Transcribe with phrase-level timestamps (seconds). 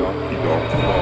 [0.00, 0.99] Dog, dog, dog.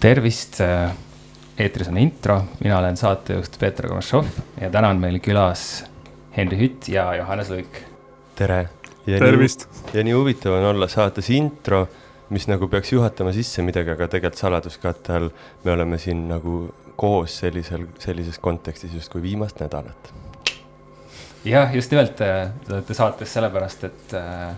[0.00, 0.92] Tervist, äh,
[1.58, 4.28] eetris on intro, mina olen saatejuht Peeter Komašov
[4.60, 5.84] ja täna on meil külas
[6.36, 7.82] Henri Hütt ja Johannes Luik.
[8.36, 8.68] tere!
[9.04, 9.66] tervist!
[9.94, 11.84] ja nii huvitav on olla saates intro,
[12.32, 15.28] mis nagu peaks juhatama sisse midagi, aga tegelikult saladuskatte all
[15.64, 16.62] me oleme siin nagu
[16.96, 20.12] koos sellisel, sellises kontekstis justkui viimast nädalat.
[21.44, 24.54] jah, just nimelt, äh, te olete saates sellepärast, et äh,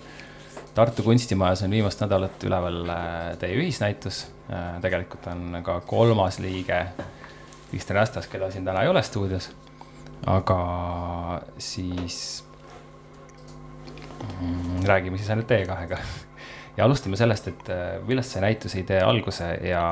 [0.74, 2.78] Tartu kunstimajas on viimast nädalat üleval
[3.40, 4.22] teie ühisnäitus
[4.52, 6.82] Äh, tegelikult on ka kolmas liige
[7.70, 9.52] Kristjan Rastas, keda siin täna ei ole stuudios.
[10.26, 10.56] aga
[11.58, 12.44] siis
[14.40, 15.98] mm, räägime siis ainult teie kahega.
[16.76, 19.84] ja alustame sellest, et äh, millest see näituse idee alguse ja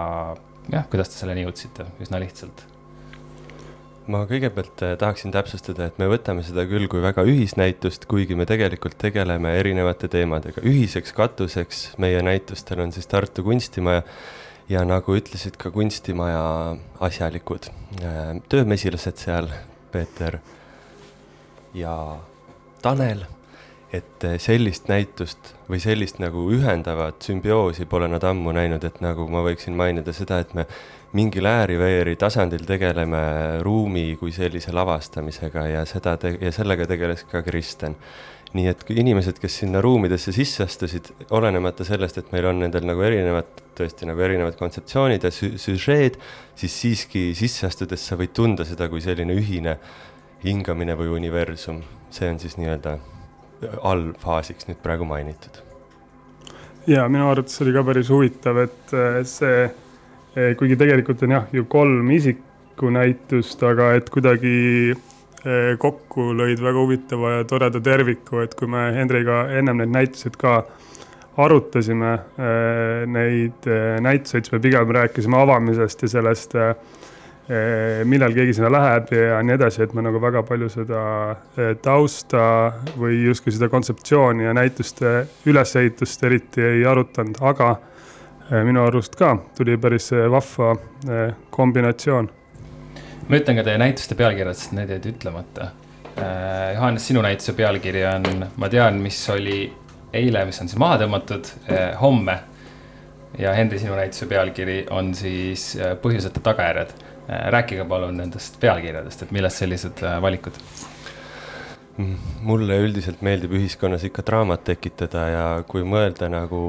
[0.69, 2.67] jah, kuidas te selleni jõudsite, üsna lihtsalt
[4.09, 8.47] ma kõigepealt äh, tahaksin täpsustada, et me võtame seda küll kui väga ühisnäitust, kuigi me
[8.49, 10.63] tegelikult tegeleme erinevate teemadega.
[10.65, 14.03] ühiseks katuseks meie näitustel on siis Tartu kunstimaja
[14.71, 17.69] ja nagu ütlesid ka kunstimaja asjalikud
[18.01, 19.51] äh, töömesilased seal,
[19.93, 20.39] Peeter
[21.75, 21.95] ja
[22.83, 23.25] Tanel,
[23.93, 29.27] et äh, sellist näitust või sellist nagu ühendavat sümbioosi pole nad ammu näinud, et nagu
[29.31, 30.67] ma võiksin mainida seda, et me
[31.13, 33.23] mingil ääri-veeri tasandil tegeleme
[33.67, 37.97] ruumi kui sellise lavastamisega ja seda te- ja sellega tegeles ka Kristen
[38.57, 42.87] nii et kui inimesed, kes sinna ruumidesse sisse astusid, olenemata sellest, et meil on nendel
[42.89, 46.19] nagu erinevad, tõesti nagu erinevad kontseptsioonid ja sü süžeed,
[46.59, 49.77] siis siiski sisse astudes sa võid tunda seda kui selline ühine
[50.43, 51.83] hingamine või universum.
[52.11, 52.97] see on siis nii-öelda
[53.87, 55.61] allfaasiks nüüd praegu mainitud.
[56.87, 59.71] ja minu arvates oli ka päris huvitav, et äh, see,
[60.35, 64.95] kuigi tegelikult on jah, ju kolm isikunäitust, aga et kuidagi
[65.41, 70.35] Eh, kokku lõid väga huvitava ja toreda terviku, et kui me Hendriga ennem neid näituseid
[70.37, 70.59] ka
[71.41, 76.59] arutasime, eh, neid eh, näituseid, siis me pigem rääkisime avamisest ja sellest,
[78.07, 81.01] millal keegi sinna läheb ja nii edasi, et me nagu väga palju seda
[81.83, 82.43] tausta
[82.95, 87.73] või justkui seda kontseptsiooni ja näituste ülesehitust eriti ei arutanud, aga
[88.51, 90.75] minu arust ka tuli päris vahva
[91.51, 92.31] kombinatsioon
[93.31, 95.71] ma ütlen ka teie näituste pealkirjad, sest need jäid ütlemata.
[96.19, 99.63] Äh, Johannes, sinu näituse pealkiri on, ma tean, mis oli
[100.17, 102.41] eile, mis on siis maha tõmmatud, äh, homme.
[103.39, 106.99] ja Henri, sinu näituse pealkiri on siis äh, Põhjuseta tagajärjed.
[107.31, 110.57] rääkige palun nendest pealkirjadest, et millest sellised valikud
[111.99, 116.61] mulle üldiselt meeldib ühiskonnas ikka draamat tekitada ja kui mõelda nagu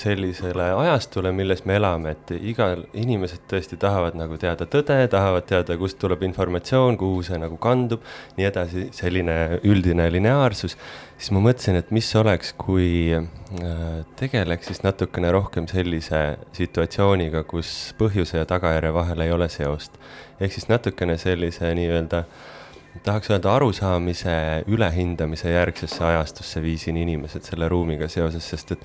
[0.00, 5.76] sellisele ajastule, milles me elame, et igal, inimesed tõesti tahavad nagu teada tõde, tahavad teada,
[5.78, 8.02] kust tuleb informatsioon, kuhu see nagu kandub,
[8.38, 10.76] nii edasi, selline üldine lineaarsus,
[11.18, 16.24] siis ma mõtlesin, et mis oleks, kui äh, tegeleks siis natukene rohkem sellise
[16.56, 20.00] situatsiooniga, kus põhjuse ja tagajärje vahel ei ole seost.
[20.40, 22.55] ehk siis natukene sellise nii-öelda äh,
[23.04, 24.36] tahaks öelda arusaamise
[24.70, 28.84] ülehindamise järgsesse ajastusse viisin inimesed selle ruumiga seoses, sest et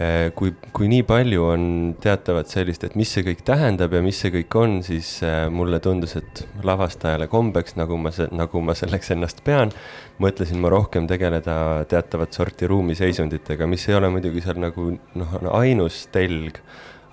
[0.00, 1.68] eh, kui, kui nii palju on
[2.02, 5.80] teatavat sellist, et mis see kõik tähendab ja mis see kõik on, siis eh, mulle
[5.84, 9.72] tundus, et lavastajale kombeks, nagu ma, nagu ma selleks ennast pean,
[10.22, 16.06] mõtlesin ma rohkem tegeleda teatavat sorti ruumiseisunditega, mis ei ole muidugi seal nagu noh, ainus
[16.14, 16.60] telg,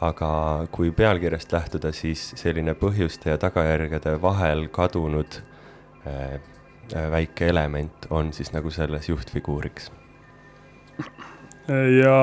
[0.03, 0.29] aga
[0.73, 5.39] kui pealkirjast lähtuda, siis selline põhjuste ja tagajärgede vahel kadunud
[7.13, 9.91] väike element on siis nagu selles juhtfiguuriks.
[12.03, 12.15] ja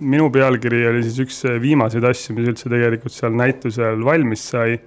[0.00, 4.78] minu pealkiri oli siis üks viimaseid asju, mis üldse tegelikult seal näitusel valmis sai.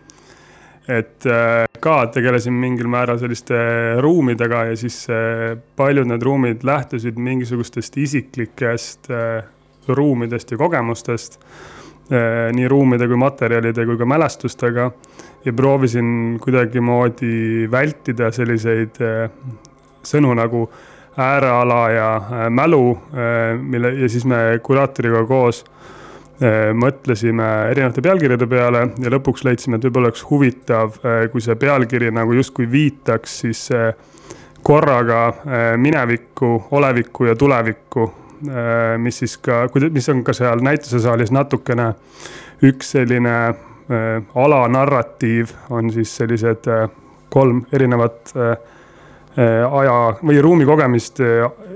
[0.91, 3.55] et äh, ka tegelesin mingil määral selliste
[4.03, 5.05] ruumidega ja siis
[5.75, 9.09] paljud need ruumid lähtusid mingisugustest isiklikest
[9.87, 11.39] ruumidest ja kogemustest
[12.11, 14.91] nii ruumide kui materjalide kui ka mälestustega.
[15.45, 19.31] Ja proovisin kuidagimoodi vältida selliseid äh,
[20.05, 20.67] sõnu nagu
[21.17, 25.65] ääreala ja äh, mälu, äh, mille ja siis me kuraatoriga koos
[26.41, 30.95] mõtlesime erinevate pealkirjade peale ja lõpuks leidsime, et võib-olla oleks huvitav,
[31.29, 33.59] kui see pealkiri nagu justkui viitaks siis
[34.65, 35.19] korraga
[35.77, 36.49] minevikku,
[36.79, 38.07] olevikku ja tulevikku,
[38.97, 41.91] mis siis ka, mis on ka seal näitusesaalis natukene
[42.65, 43.35] üks selline
[43.91, 46.89] Äh, alanarratiiv on siis sellised äh,
[47.29, 48.53] kolm erinevat äh,
[49.71, 51.19] aja või ruumi kogemist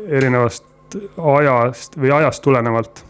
[0.07, 3.01] erinevast ajast või ajast tulenevalt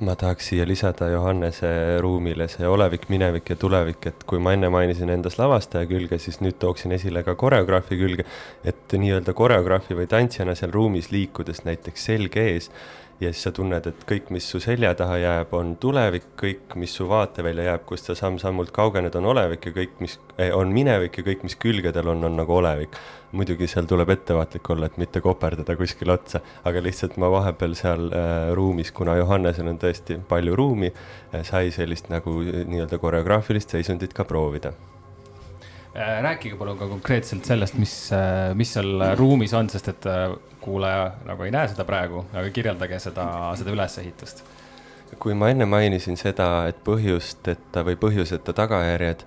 [0.00, 1.68] ma tahaks siia lisada Johannese
[2.00, 6.40] ruumile see olevik, minevik ja tulevik, et kui ma enne mainisin endas lavastaja külge, siis
[6.44, 8.26] nüüd tooksin esile ka koreograafi külge,
[8.64, 12.70] et nii-öelda koreograafi või tantsijana seal ruumis liikudes näiteks selg ees
[13.20, 16.92] ja siis sa tunned, et kõik, mis su selja taha jääb, on tulevik, kõik, mis
[16.98, 21.16] su vaatevälja jääb, kust sa samm-sammult kaugened, on olevik ja kõik, mis eh, on minevik
[21.20, 22.98] ja kõik, mis külgedel on, on nagu olevik.
[23.36, 28.08] muidugi seal tuleb ettevaatlik olla, et mitte koperdada kuskile otsa, aga lihtsalt ma vahepeal seal
[28.08, 34.14] äh, ruumis, kuna Johannesel on tõesti palju ruumi äh,, sai sellist nagu nii-öelda koreograafilist seisundit
[34.16, 34.72] ka proovida
[35.96, 37.94] rääkige palun ka konkreetselt sellest, mis,
[38.54, 40.08] mis seal ruumis on, sest et
[40.60, 43.26] kuulaja nagu ei näe seda praegu, aga kirjeldage seda,
[43.58, 44.44] seda ülesehitust.
[45.22, 49.22] kui ma enne mainisin seda, et põhjusteta või põhjuseta tagajärjed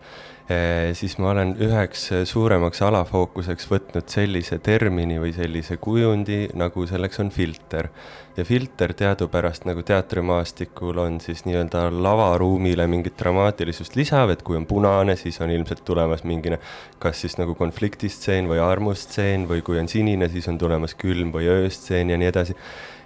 [0.97, 7.29] siis ma olen üheks suuremaks alafookuseks võtnud sellise termini või sellise kujundi, nagu selleks on
[7.29, 7.89] filter.
[8.37, 14.65] ja filter teadupärast nagu teatrimaastikul on siis nii-öelda lavaruumile mingit dramaatilisust lisav, et kui on
[14.65, 16.59] punane, siis on ilmselt tulemas mingine
[16.99, 21.49] kas siis nagu konfliktistseen või armustseen või kui on sinine, siis on tulemas külm või
[21.51, 22.55] ööstseen ja nii edasi.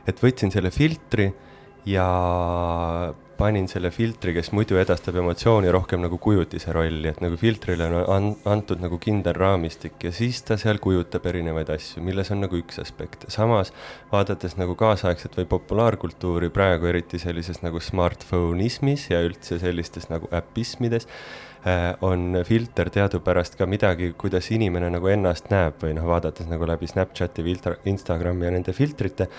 [0.08, 1.32] et võtsin selle filtri
[1.86, 2.08] ja
[3.44, 8.30] panin selle filtri, kes muidu edastab emotsiooni rohkem nagu kujutise rolli, et nagu filtrile on
[8.48, 12.80] antud nagu kindel raamistik ja siis ta seal kujutab erinevaid asju, milles on nagu üks
[12.84, 13.28] aspekt.
[13.34, 13.74] samas
[14.14, 21.10] vaadates nagu kaasaegset või populaarkultuuri praegu eriti sellises nagu smartphone'ismis ja üldse sellistes nagu äpismides
[21.64, 26.68] Äh, on filter teadupärast ka midagi, kuidas inimene nagu ennast näeb või noh, vaadates nagu
[26.68, 27.46] läbi Snapchati
[27.88, 29.30] Instagrami ja nende filtrite,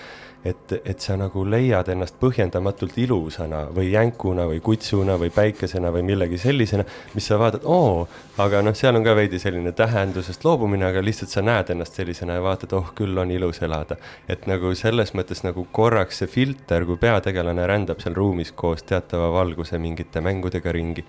[0.45, 6.05] et, et sa nagu leiad ennast põhjendamatult ilusana või jänkuna või kutsuna või päikesena või
[6.05, 6.85] millegi sellisena,
[7.15, 8.03] mis sa vaatad, oo,
[8.41, 12.37] aga noh, seal on ka veidi selline tähendusest loobumine, aga lihtsalt sa näed ennast sellisena
[12.37, 13.97] ja vaatad, oh, küll on ilus elada.
[14.29, 19.31] et nagu selles mõttes nagu korraks see filter, kui peategelane rändab seal ruumis koos teatava
[19.33, 21.05] valguse mingite mängudega ringi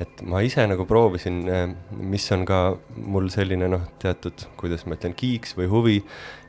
[0.00, 2.60] et ma ise nagu proovisin, eh, mis on ka
[2.96, 5.96] mul selline noh, teatud, kuidas ma ütlen, kiiks või huvi,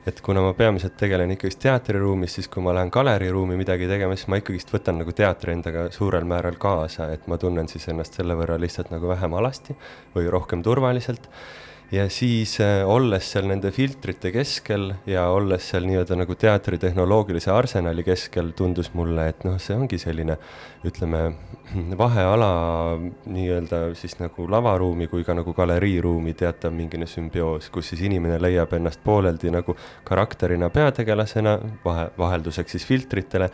[0.07, 4.31] et kuna ma peamiselt tegelen ikkagist teatriruumis, siis kui ma lähen galeriruumi midagi tegema, siis
[4.33, 8.37] ma ikkagist võtan nagu teatri endaga suurel määral kaasa, et ma tunnen siis ennast selle
[8.39, 9.77] võrra lihtsalt nagu vähem alasti
[10.15, 11.29] või rohkem turvaliselt
[11.91, 17.51] ja siis äh, olles seal nende filtrite keskel ja olles seal nii-öelda nagu teatri tehnoloogilise
[17.51, 20.37] arsenali keskel, tundus mulle, et noh, see ongi selline
[20.87, 21.23] ütleme,
[21.99, 22.49] vaheala
[23.27, 28.71] nii-öelda siis nagu lavaruumi kui ka nagu galeriiruumi teatav mingine sümbioos, kus siis inimene leiab
[28.79, 29.75] ennast pooleldi nagu
[30.07, 33.51] karakterina peategelasena, vahe, vahelduseks siis filtritele,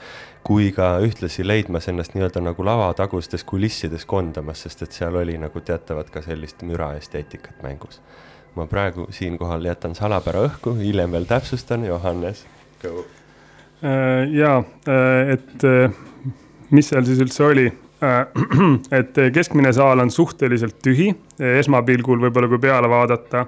[0.48, 5.60] kui ka ühtlasi leidmas ennast nii-öelda nagu lavatagustes kulissides kondamas, sest et seal oli nagu
[5.60, 8.00] teatavat ka sellist müraesteetikat mängus
[8.58, 12.46] ma praegu siinkohal jätan salapära õhku, hiljem veel täpsustan, Johannes,
[12.82, 13.04] go.
[13.86, 14.58] Äh, ja,
[14.90, 15.94] äh, et äh,
[16.74, 17.68] mis seal siis üldse oli?
[19.00, 21.08] et keskmine saal on suhteliselt tühi,
[21.42, 23.48] esmapilgul võib-olla, kui peale vaadata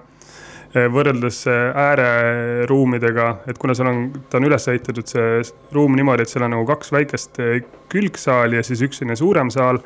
[0.74, 5.40] võrreldes ääreruumidega, et kuna seal on, ta on üles ehitatud, see
[5.74, 7.42] ruum niimoodi, et seal on nagu kaks väikest
[7.90, 9.82] külgsaali ja siis üks selline suurem saal.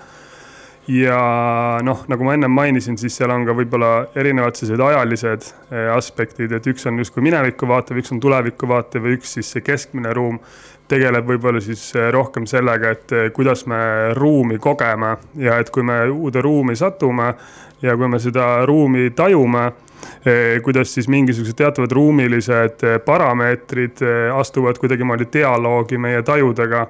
[0.88, 5.88] Ja noh, nagu ma ennem mainisin, siis seal on ka võib-olla erinevad sellised ajalised eh,
[5.94, 9.64] aspektid, et üks on justkui minevikku vaatev, üks on tulevikku vaatev ja üks siis see
[9.64, 10.42] keskmine ruum
[10.92, 13.80] tegeleb võib-olla siis eh, rohkem sellega, et eh, kuidas me
[14.18, 15.16] ruumi kogeme.
[15.40, 17.32] Ja et kui me uude ruumi satume
[17.84, 19.70] ja kui me seda ruumi tajume,
[20.64, 24.04] kuidas siis mingisugused teatavad ruumilised parameetrid
[24.36, 26.86] astuvad kuidagimoodi dialoogi meie tajudega.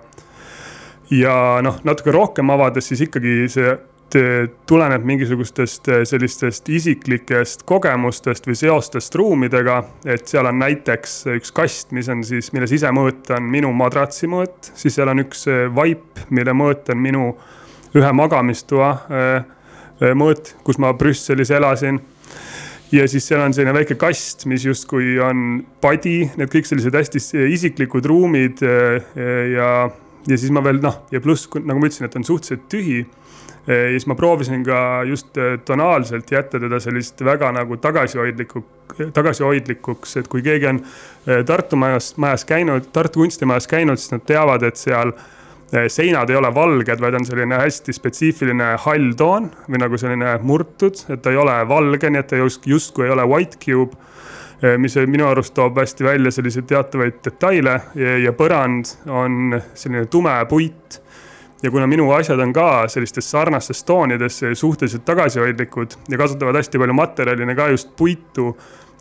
[1.13, 3.73] Ja noh, natuke rohkem avades, siis ikkagi see
[4.65, 9.83] tuleneb mingisugustest eh, sellistest isiklikest kogemustest või seostest ruumidega.
[10.05, 14.71] et seal on näiteks üks kast, mis on siis, mille sisemõõt on minu madratsi mõõt,
[14.75, 17.33] siis seal on üks eh, vaip, mille mõõt on minu
[17.95, 22.01] ühe magamistoa eh, mõõt, kus ma Brüsselis elasin
[22.93, 27.21] ja siis seal on selline väike kast, mis justkui on padi, need kõik sellised hästi
[27.49, 29.73] isiklikud ruumid ja
[30.23, 33.01] ja siis ma veel noh, ja pluss nagu ma ütlesin, et on suhteliselt tühi.
[33.67, 35.35] ja siis ma proovisin ka just
[35.65, 38.63] tonaalselt jätta teda sellist väga nagu tagasihoidlikku,
[39.13, 40.81] tagasihoidlikuks, et kui keegi on
[41.45, 45.23] Tartu majas, majas käinud, Tartu kunstimajas käinud, siis nad teavad, et seal äh,
[45.89, 50.99] seinad ei ole valged, vaid on selline hästi spetsiifiline hall toon või nagu selline murtud,
[51.09, 53.97] et ta ei ole valge, nii et ta justkui, justkui ei ole white cube
[54.63, 60.05] Eh, mis minu arust toob hästi välja selliseid teatavaid detaile ja, ja põrand on selline
[60.07, 61.01] tume puit.
[61.63, 66.95] ja kuna minu asjad on ka sellistes sarnastes toonides suhteliselt tagasihoidlikud ja kasutavad hästi palju
[66.95, 68.53] materjalina ka just puitu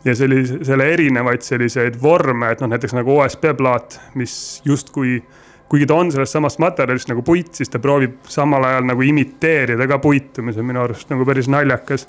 [0.03, 5.21] ja sellise, selle erinevaid selliseid vorme, et noh, näiteks nagu OSB plaat, mis justkui
[5.69, 9.87] kuigi ta on sellest samast materjalist nagu puit, siis ta proovib samal ajal nagu imiteerida
[9.89, 12.05] ka puitu, mis on minu arust nagu päris naljakas.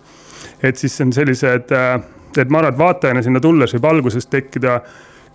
[0.63, 2.03] et siis on sellised äh,
[2.43, 4.79] et ma arvan, et vaatajana sinna tulles võib alguses tekkida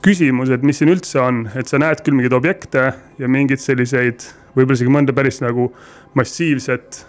[0.03, 2.85] küsimus, et mis siin üldse on, et sa näed küll mingeid objekte
[3.19, 5.69] ja mingeid selliseid, võib-olla isegi mõnda päris nagu
[6.19, 7.01] massiivset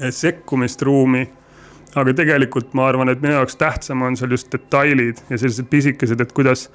[0.00, 1.28] eh, sekkumist ruumi.
[1.92, 6.20] aga tegelikult ma arvan, et minu jaoks tähtsam on seal just detailid ja sellised pisikesed,
[6.20, 6.70] et kuidas,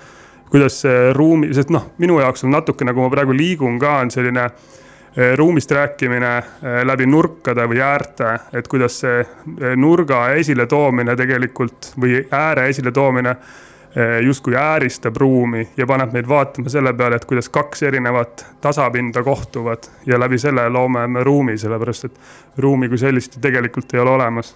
[0.49, 4.11] kuidas see ruumi, sest noh, minu jaoks on natuke nagu ma praegu liigun ka, on
[4.13, 4.49] selline
[5.17, 11.87] Eh, ruumist rääkimine eh, läbi nurkade või äärte, et kuidas see eh, nurga esiletoomine tegelikult
[11.97, 13.33] või ääre esiletoomine
[14.21, 19.87] justkui ääristab ruumi ja paneb meid vaatama selle peale, et kuidas kaks erinevat tasapinda kohtuvad
[20.05, 22.19] ja läbi selle loome me ruumi, sellepärast et
[22.61, 24.53] ruumi kui sellist ju tegelikult ei ole olemas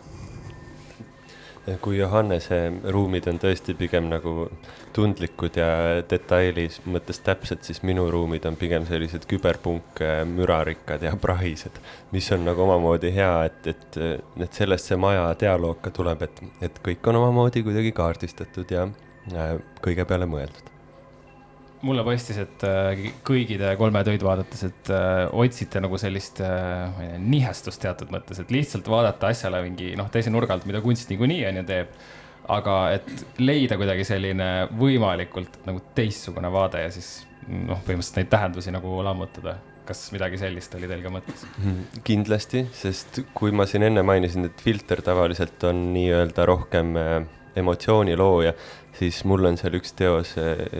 [1.81, 2.57] kui Johannese
[2.93, 4.47] ruumid on tõesti pigem nagu
[4.95, 5.67] tundlikud ja
[6.09, 10.01] detailis mõttes täpsed, siis minu ruumid on pigem sellised küberpunk,
[10.31, 11.77] mürarikkad ja prahised.
[12.11, 14.01] mis on nagu omamoodi hea, et, et,
[14.41, 18.89] et sellest see maja dialoog ka tuleb, et, et kõik on omamoodi kuidagi kaardistatud ja
[19.35, 20.70] äh, kõige peale mõeldud
[21.85, 26.51] mulle paistis, et äh, kõigi te kolme töid vaadates, et äh, otsite nagu sellist äh,
[26.93, 30.67] ma ei tea, nihestust teatud mõttes, et lihtsalt vaadata asjale mingi noh, teise nurga alt,
[30.69, 31.97] mida kunst niikuinii on ju teeb.
[32.51, 33.09] aga et
[33.39, 39.59] leida kuidagi selline võimalikult nagu teistsugune vaade ja siis noh, põhimõtteliselt neid tähendusi nagu lammutada
[39.85, 41.45] kas midagi sellist oli teil ka mõttes?
[42.07, 46.97] kindlasti, sest kui ma siin enne mainisin, et filter tavaliselt on nii-öelda rohkem
[47.57, 48.53] emotsiooni looja,
[48.95, 50.33] siis mul on seal üks teos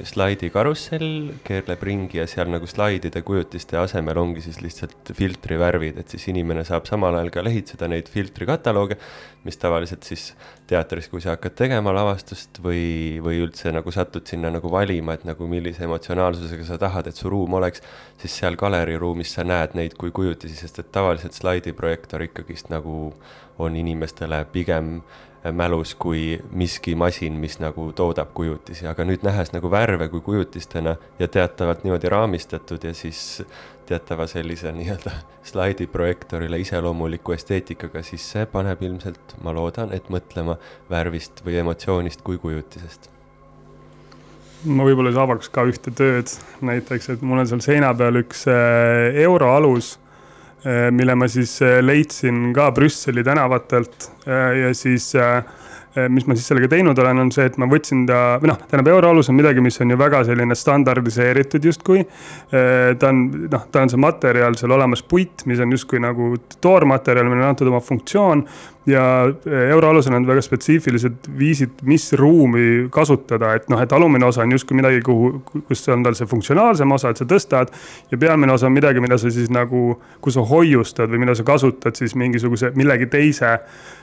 [0.07, 6.11] slaidi karussell, keerleb ringi ja seal nagu slaidide kujutiste asemel ongi siis lihtsalt filtrivärvid, et
[6.11, 8.99] siis inimene saab samal ajal ka lehitseda neid filtrikatalooge,
[9.47, 10.31] mis tavaliselt siis
[10.69, 15.25] teatris, kui sa hakkad tegema lavastust või, või üldse nagu satud sinna nagu valima, et
[15.27, 17.83] nagu millise emotsionaalsusega sa tahad, et su ruum oleks,
[18.21, 23.11] siis seal galeriruumis sa näed neid kui kujutisi, sest et tavaliselt slaidiprojektor ikkagist nagu
[23.61, 24.99] on inimestele pigem
[25.51, 30.95] mälus kui miski masin, mis nagu toodab kujutisi, aga nüüd nähes nagu värve kui kujutistena
[31.19, 33.41] ja teatavalt niimoodi raamistatud ja siis
[33.89, 35.13] teatava sellise nii-öelda
[35.51, 42.37] slaidiprojektorile iseloomuliku esteetikaga, siis see paneb ilmselt, ma loodan, et mõtlema värvist või emotsioonist kui
[42.41, 43.09] kujutisest.
[44.69, 46.29] Ma võib-olla siis avaks ka ühte tööd,
[46.61, 49.95] näiteks, et mul on seal seina peal üks äh, euroalus
[50.91, 55.13] mille ma siis äh, leidsin ka Brüsseli tänavatelt äh, ja siis
[56.09, 58.91] mis ma siis sellega teinud olen, on see, et ma võtsin ta, või noh, tähendab
[58.93, 62.05] euroalus on midagi, mis on ju väga selline standardiseeritud justkui.
[62.51, 66.33] ta on, noh, ta on see materjal seal olemas, puit, mis on justkui nagu
[66.63, 68.45] toormaterjal, millele on antud oma funktsioon
[68.85, 69.03] ja
[69.45, 74.55] eh, euroalusel on väga spetsiifilised viisid, mis ruumi kasutada, et noh, et alumine osa on
[74.55, 77.73] justkui midagi, kuhu, kus on tal see funktsionaalsem osa, et sa tõstad.
[78.11, 81.45] ja pealmine osa on midagi, mida sa siis nagu, kus sa hoiustad või mida sa
[81.45, 84.00] kasutad siis mingisuguse millegi teise äh,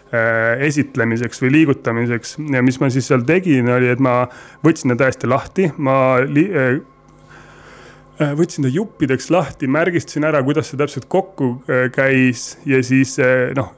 [0.65, 2.37] esitlemiseks või liigutamiseks.
[2.55, 4.23] Ja mis ma siis seal tegin, oli, et ma
[4.67, 10.81] võtsin ta täiesti lahti, ma li, äh, võtsin ta juppideks lahti, märgistasin ära, kuidas see
[10.81, 11.59] täpselt kokku
[11.95, 13.15] käis ja siis
[13.55, 13.78] noh,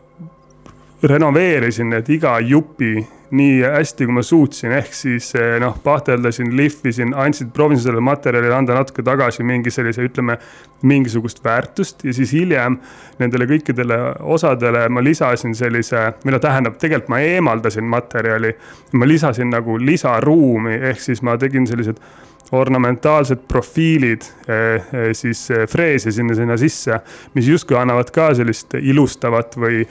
[1.03, 2.99] renoveerisin need iga jupi
[3.31, 8.57] nii hästi, kui ma suutsin, ehk siis eh, noh, pahteldasin, lihvisin, andsin, proovisin sellele materjalile
[8.57, 10.35] anda natuke tagasi mingi sellise, ütleme,
[10.83, 12.81] mingisugust väärtust ja siis hiljem
[13.21, 14.01] nendele kõikidele
[14.35, 18.55] osadele ma lisasin sellise, või noh, tähendab, tegelikult ma eemaldasin materjali.
[18.93, 22.03] ma lisasin nagu lisaruumi, ehk siis ma tegin sellised
[22.51, 26.99] ornamentaalsed profiilid eh, eh, siis freese sinna, sinna sisse,
[27.35, 29.85] mis justkui annavad ka sellist ilustavat või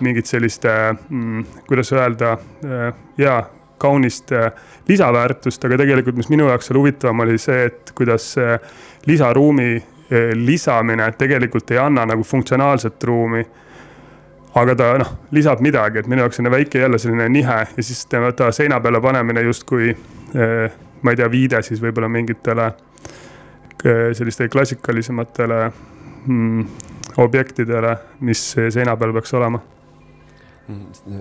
[0.00, 0.64] mingit sellist
[1.08, 2.32] mm,, kuidas öelda,
[2.64, 3.40] äh, jaa,
[3.78, 4.52] kaunist äh,
[4.88, 8.32] lisaväärtust, aga tegelikult, mis minu jaoks seal huvitavam oli see, et kuidas
[9.06, 13.44] lisaruumi äh, lisamine tegelikult ei anna nagu funktsionaalset ruumi.
[14.56, 18.06] Aga ta noh, lisab midagi, et minu jaoks on väike jälle selline nihe ja siis
[18.08, 19.90] tema, ta seina peale panemine justkui
[21.02, 22.70] ma ei tea, viide siis võib-olla mingitele
[24.16, 26.64] sellistele klassikalisematele mm,
[27.20, 29.60] objektidele, mis seina peal peaks olema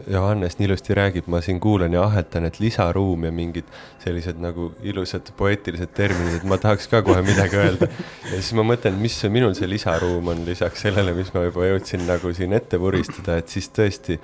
[0.09, 3.67] Johannes nii ilusti räägib, ma siin kuulan ja ahetan, et lisaruum ja mingid
[4.01, 7.89] sellised nagu ilusad poeetilised terminid, et ma tahaks ka kohe midagi öelda.
[8.25, 12.07] ja siis ma mõtlen, mis minul see lisaruum on lisaks sellele, mis ma juba jõudsin
[12.09, 14.17] nagu siin ette vuristada, et siis tõesti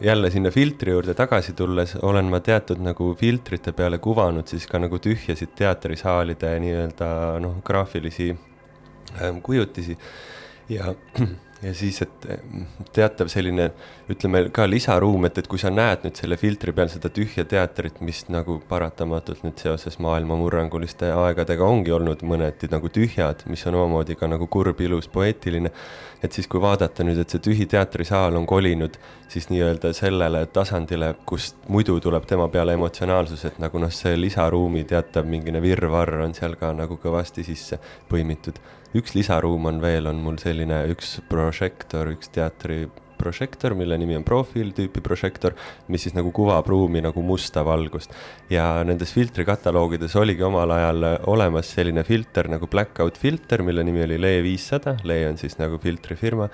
[0.00, 4.80] jälle sinna filtri juurde tagasi tulles olen ma teatud nagu filtrite peale kuvanud siis ka
[4.80, 7.08] nagu tühjasid teatrisaalide nii-öelda
[7.44, 8.30] noh, graafilisi
[9.20, 9.98] ähm, kujutisi
[10.72, 10.94] ja
[11.62, 12.26] ja siis, et
[12.94, 13.68] teatav selline,
[14.10, 18.00] ütleme ka lisaruum, et, et kui sa näed nüüd selle filtri peal seda tühja teatrit,
[18.04, 23.78] mis nagu paratamatult nüüd seoses maailma murranguliste aegadega ongi olnud mõneti nagu tühjad, mis on
[23.80, 25.72] omamoodi ka nagu kurb, ilus, poeetiline.
[26.24, 28.96] et siis, kui vaadata nüüd, et see tühi teatrisaal on kolinud
[29.28, 34.84] siis nii-öelda sellele tasandile, kust muidu tuleb tema peale emotsionaalsus, et nagu noh, see lisaruumi
[34.88, 38.60] teatav mingine virvarr on seal ka nagu kõvasti sisse põimitud
[38.94, 42.84] üks lisaruum on veel, on mul selline üks prožektor, üks teatri
[43.18, 45.54] prožektor, mille nimi on profiiltüüpi prožektor,
[45.88, 48.12] mis siis nagu kuvab ruumi nagu musta valgust.
[48.50, 54.20] ja nendes filtrikataloogides oligi omal ajal olemas selline filter nagu blackout filter, mille nimi oli
[54.20, 56.48] Lee viissada, Lee on siis nagu filtrifirma.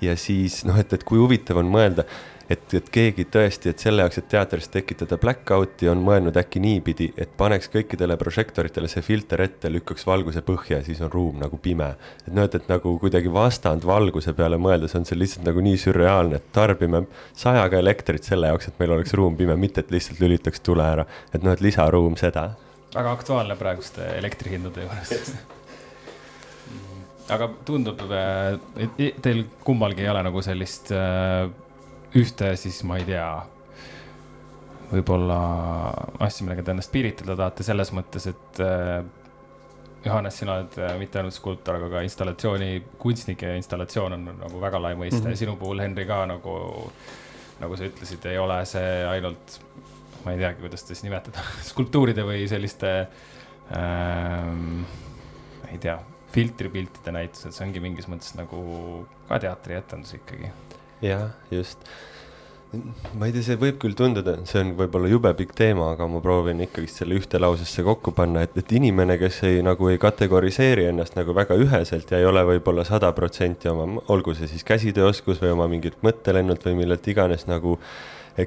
[0.00, 2.06] ja siis noh, et, et kui huvitav on mõelda
[2.50, 7.10] et, et keegi tõesti, et selle jaoks, et teatris tekitada blackout'i, on mõelnud äkki niipidi,
[7.16, 11.58] et paneks kõikidele prožektoritele see filter ette, lükkaks valguse põhja ja siis on ruum nagu
[11.62, 11.92] pime.
[12.26, 15.78] et noh, et, et nagu kuidagi vastand valguse peale mõeldes on see lihtsalt nagu nii
[15.80, 17.04] sürreaalne, et tarbime
[17.36, 21.06] sajaga elektrit selle jaoks, et meil oleks ruum pime, mitte et lihtsalt lülitaks tule ära.
[21.32, 22.52] et noh, et lisaruum seda.
[22.94, 25.34] väga aktuaalne praeguste elektrihindade juures
[27.32, 28.00] aga tundub,
[28.76, 31.48] et teil kummalgi ei ole nagu sellist äh,
[32.18, 33.26] ühte siis ma ei tea,
[34.92, 35.38] võib-olla
[36.20, 39.00] asja, millega te ennast piiritleda tahate selles mõttes, et äh,
[40.04, 44.80] Johannes, sina oled äh, mitte ainult skulptor, aga ka installatsioonikunstnik ja installatsioon on nagu väga
[44.82, 45.30] lai mõiste mm.
[45.30, 45.42] -hmm.
[45.44, 46.56] sinu puhul, Henri, ka nagu,
[47.62, 49.58] nagu sa ütlesid, ei ole see ainult,
[50.24, 52.92] ma ei teagi, kuidas seda siis nimetada skulptuuride või selliste
[53.78, 54.82] ähm,,
[55.70, 55.96] ei tea,
[56.32, 58.60] filtripiltide näitused, see ongi mingis mõttes nagu
[59.28, 60.50] ka teatrietendus ikkagi.
[61.02, 61.78] Jah, just.
[63.18, 66.22] Ma ei tea, see võib küll tunduda, see on võib-olla jube pikk teema, aga ma
[66.24, 70.86] proovin ikkagist selle ühte lausesse kokku panna, et, et inimene, kes ei nagu ei kategoriseeri
[70.88, 75.42] ennast nagu väga üheselt ja ei ole võib-olla sada protsenti oma, olgu see siis käsitööoskus
[75.44, 77.76] või oma mingilt mõttelennult või millelt iganes nagu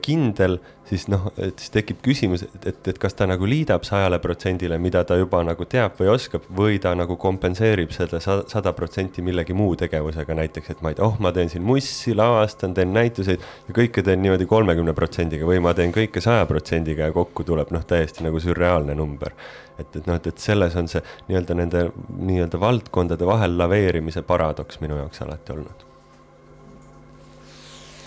[0.02, 0.58] kindel,
[0.90, 4.78] siis noh, et siis tekib küsimus, et, et, et kas ta nagu liidab sajale protsendile,
[4.82, 9.54] mida ta juba nagu teab või oskab, või ta nagu kompenseerib seda sada protsenti millegi
[9.58, 13.44] muu tegevusega, näiteks, et ma ei tea, oh, ma teen siin mussi, lavastan, teen näituseid
[13.68, 17.74] ja kõike teen niimoodi kolmekümne protsendiga või ma teen kõike saja protsendiga ja kokku tuleb
[17.76, 19.34] noh, täiesti nagu sürreaalne number.
[19.80, 24.80] et, et noh, et, et selles on see nii-öelda nende nii-öelda valdkondade vahel laveerimise paradoks
[24.82, 25.86] minu jaoks alati olnud.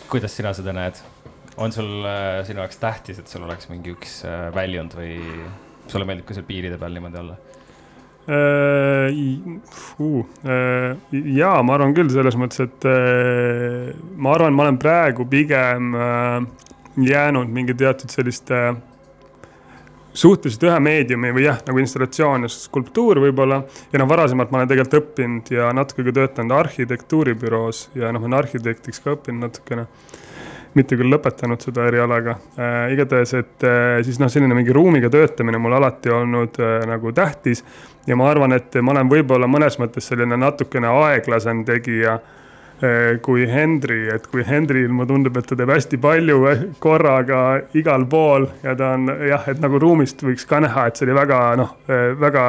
[0.08, 1.02] kuidas sina seda näed?
[1.58, 5.18] On sul äh, sinu jaoks tähtis, et sul oleks mingi üks äh, väljund või
[5.90, 7.38] sulle meeldib ka seal piiride peal niimoodi olla?
[8.28, 9.08] Äh,
[11.38, 12.86] ja ma arvan küll selles mõttes, et
[14.20, 15.96] ma arvan, ma olen praegu pigem
[16.98, 18.60] jäänud mingi teatud selliste
[20.18, 23.62] suhteliselt ühe meediumi või jah, nagu installatsioon ja skulptuur võib-olla.
[23.92, 28.38] ja noh, varasemalt ma olen tegelikult õppinud ja natuke ka töötanud arhitektuuribüroos ja noh, olen
[28.40, 29.86] arhitektiks ka õppinud natukene
[30.78, 32.94] mitte küll lõpetanud seda erialaga äh,.
[32.94, 37.64] igatahes, et äh, siis noh, selline mingi ruumiga töötamine mul alati olnud äh, nagu tähtis.
[38.06, 42.34] ja ma arvan, et ma olen võib-olla mõnes mõttes selline natukene aeglasem tegija äh,
[43.22, 46.36] kui Henry, et kui Henryl mulle tundub, et ta teeb hästi palju
[46.78, 47.40] korraga
[47.74, 51.16] igal pool ja ta on jah, et nagu ruumist võiks ka näha, et see oli
[51.18, 52.44] väga noh, äh, väga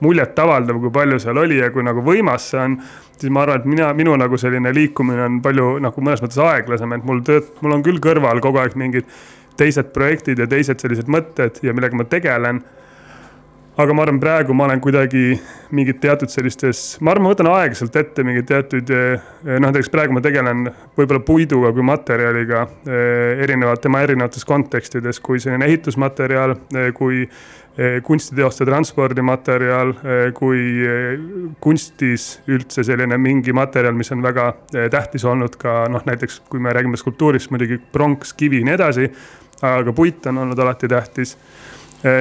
[0.00, 2.78] muljetavaldav, kui palju seal oli ja kui nagu võimas see on
[3.16, 6.92] siis ma arvan, et mina, minu nagu selline liikumine on palju nagu mõnes mõttes aeglasem,
[6.96, 9.08] et mul tööd, mul on küll kõrval kogu aeg mingid
[9.56, 12.60] teised projektid ja teised sellised mõtted ja millega ma tegelen.
[13.76, 15.34] Aga ma arvan, praegu ma olen kuidagi
[15.76, 20.16] mingid teatud sellistes, ma arvan, ma võtan aeglaselt ette mingeid teatud eh, noh, näiteks praegu
[20.16, 26.90] ma tegelen võib-olla puiduga kui materjaliga eh, erinevat, tema erinevates kontekstides, kui selline ehitusmaterjal, eh,
[26.96, 27.26] kui
[27.76, 29.90] kunstiteoste transpordimaterjal,
[30.32, 30.60] kui
[31.60, 34.46] kunstis üldse selline mingi materjal, mis on väga
[34.88, 39.10] tähtis olnud ka noh, näiteks kui me räägime skulptuurist muidugi pronks, kivi ja nii edasi.
[39.60, 41.36] aga puit on olnud alati tähtis.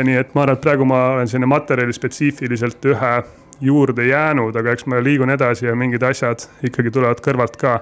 [0.04, 3.13] Nii et ma arvan, et praegu ma olen selline materjali spetsiifiliselt ühe
[3.62, 7.80] juurde jäänud, aga eks ma liigun edasi ja mingid asjad ikkagi tulevad kõrvalt ka.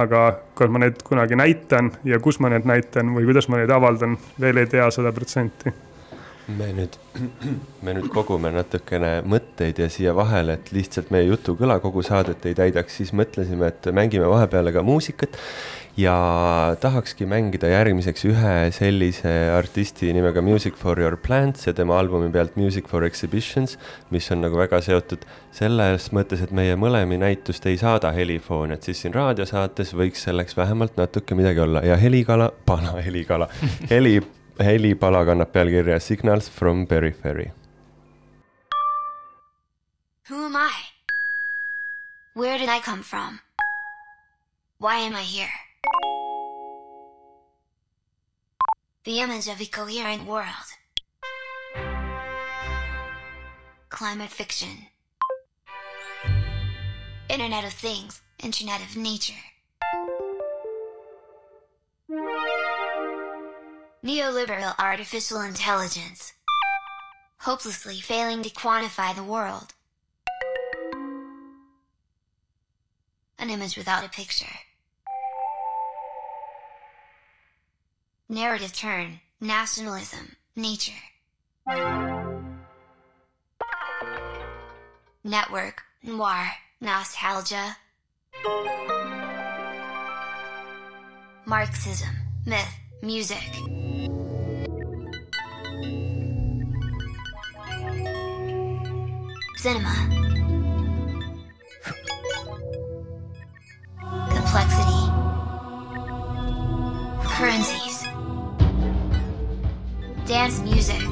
[0.00, 0.20] Aga
[0.56, 4.16] kas ma neid kunagi näitan ja kus ma neid näitan või kuidas ma neid avaldan,
[4.40, 5.68] veel ei tea sada protsenti
[6.50, 6.96] me nüüd,
[7.86, 12.56] me nüüd kogume natukene mõtteid ja siia vahele, et lihtsalt meie jutukõla kogu saadet ei
[12.58, 15.38] täidaks, siis mõtlesime, et mängime vahepeal ka muusikat.
[15.96, 16.14] ja
[16.80, 22.56] tahakski mängida järgmiseks ühe sellise artisti nimega Music for your plants ja tema albumi pealt
[22.56, 23.76] Music for exhibitions,
[24.10, 28.82] mis on nagu väga seotud selles mõttes, et meie mõlemi näitust ei saada helifoon, et
[28.82, 33.52] siis siin raadiosaates võiks selleks vähemalt natuke midagi olla ja helikala, pana helikala,
[33.90, 34.22] heli
[34.62, 37.52] helipala kannab pealkirja Signals from Periphery.
[40.28, 40.72] Who am I?
[42.34, 43.40] Where did I come from?
[44.78, 45.54] Why am I here?
[49.04, 50.68] The image of a coherent world.
[53.88, 54.86] Climate fiction.
[57.28, 59.42] Internet of Things, Internet of Nature.
[64.04, 66.32] Neoliberal artificial intelligence.
[67.38, 69.74] Hopelessly failing to quantify the world.
[73.38, 74.56] An image without a picture.
[78.28, 80.92] Narrative turn, nationalism, nature.
[85.22, 87.76] Network, noir, nostalgia.
[91.46, 93.42] Marxism, myth, music.
[99.56, 99.92] Cinema.
[104.30, 105.02] Complexity.
[107.26, 108.04] Currencies.
[110.26, 111.11] Dance music.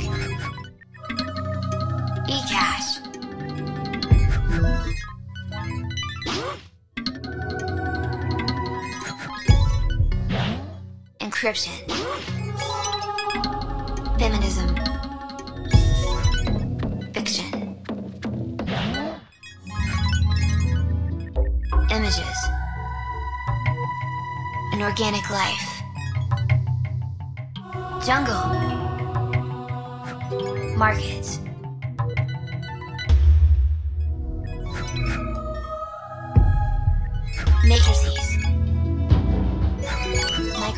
[11.41, 11.73] Encryption.
[14.19, 14.77] Feminism.
[17.15, 17.79] Fiction.
[21.91, 22.39] Images.
[24.75, 25.83] An organic life.
[28.05, 28.45] Jungle.
[30.77, 31.40] Markets.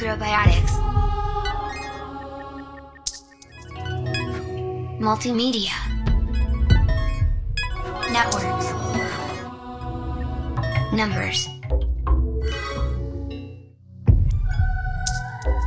[0.03, 0.73] Microbiotics.
[4.99, 5.71] Multimedia.
[8.11, 8.67] Networks.
[10.93, 11.49] Numbers.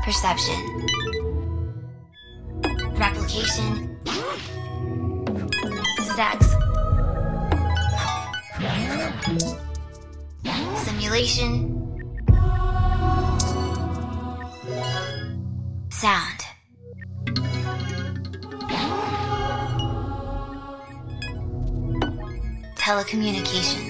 [0.04, 0.85] Perception.
[23.16, 23.85] communication.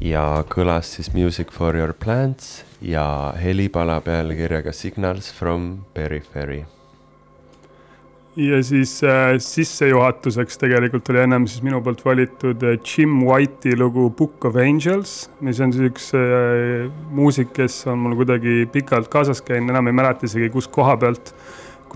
[0.00, 6.64] Ja kõlas siis Music for your plants ja helipala pealkirjaga Signals from periphery.
[8.36, 14.08] ja siis äh, sissejuhatuseks tegelikult oli ennem siis minu poolt valitud äh, Jim White'i lugu
[14.10, 19.42] Book of Angels, mis on siis üks äh, muusik, kes on mul kuidagi pikalt kaasas
[19.44, 21.34] käinud, enam ei mäleta isegi, kus koha pealt.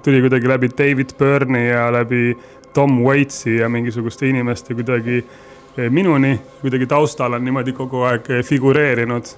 [0.03, 2.37] tuli kuidagi läbi David Byrne'i ja läbi
[2.75, 5.54] Tom Waits'i ja mingisuguste inimeste kuidagi äh,
[5.91, 9.33] minuni, kuidagi taustal on niimoodi kogu aeg äh, figureerinud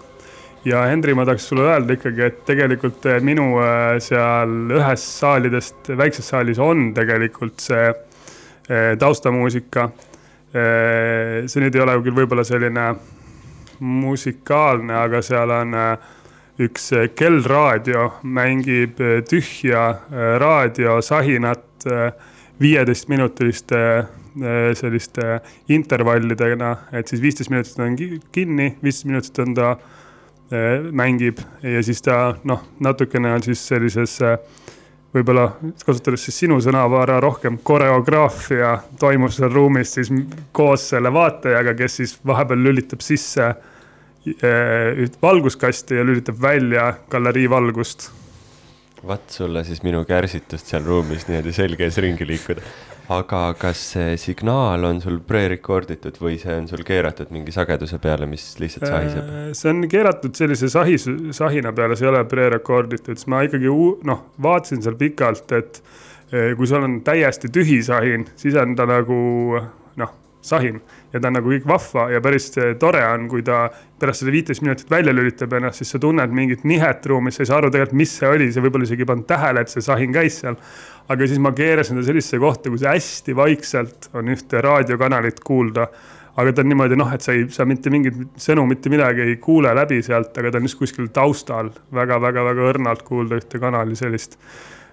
[0.66, 5.92] ja Henri, ma tahaks sulle öelda ikkagi, et tegelikult eh, minu eh, seal ühes saalidest,
[5.98, 9.90] väikses saalis on tegelikult see eh, taustamuusika.
[10.56, 12.84] see nüüd ei ole küll võib-olla selline
[13.84, 16.12] musikaalne, aga seal on eh,
[16.66, 21.86] üks eh, kellraadio mängib eh, tühja eh, raadiosahinat
[22.60, 24.25] viieteistminutiliste eh,
[24.76, 25.40] selliste
[25.72, 29.70] intervallidena, et siis viisteist minutit on ki- kinni, viisteist minutit on ta
[30.50, 34.36] eh, mängib ja siis ta noh, natukene on siis sellises eh,
[35.16, 35.46] võib-olla
[35.86, 40.12] kasutades siis sinu sõnavara rohkem koreograafia toimub seal ruumis siis
[40.52, 43.54] koos selle vaatajaga, kes siis vahepeal lülitab sisse
[44.26, 48.08] üht valguskasti ja lülitab välja galerii valgust
[49.06, 52.62] vaat sulle siis minu kärsitust seal ruumis niimoodi selge ees ringi liikuda.
[53.12, 58.00] Aga kas see signaal on sul pre-record itud või see on sul keeratud mingi sageduse
[58.02, 59.30] peale, mis lihtsalt sahiseb?
[59.30, 63.44] Äh, see on keeratud sellise sahis, sahina peale, see ei ole pre-record itud, siis ma
[63.46, 63.70] ikkagi
[64.10, 65.82] noh, vaatasin seal pikalt, et
[66.32, 69.18] eh, kui sul on täiesti tühi sahin, siis on ta nagu
[70.02, 73.66] noh, sahin ja ta on nagu kõik vahva ja päris tore on, kui ta
[74.00, 77.50] pärast seda viiteist minutit välja lülitab ennast, siis sa tunned mingit nihet ruumis, sa ei
[77.50, 80.12] saa aru tegelikult, mis see oli, sa võib-olla isegi ei pannud tähele, et see sahin
[80.14, 80.58] käis seal.
[81.08, 85.86] aga siis ma keerasin ta sellisesse kohta, kus hästi vaikselt on ühte raadiokanalit kuulda
[86.36, 89.36] aga ta on niimoodi noh, et sa ei, sa mitte mingit sõnu, mitte midagi ei
[89.42, 94.36] kuule läbi sealt, aga ta on just kuskil taustal väga-väga-väga õrnalt kuulda ühte kanali sellist.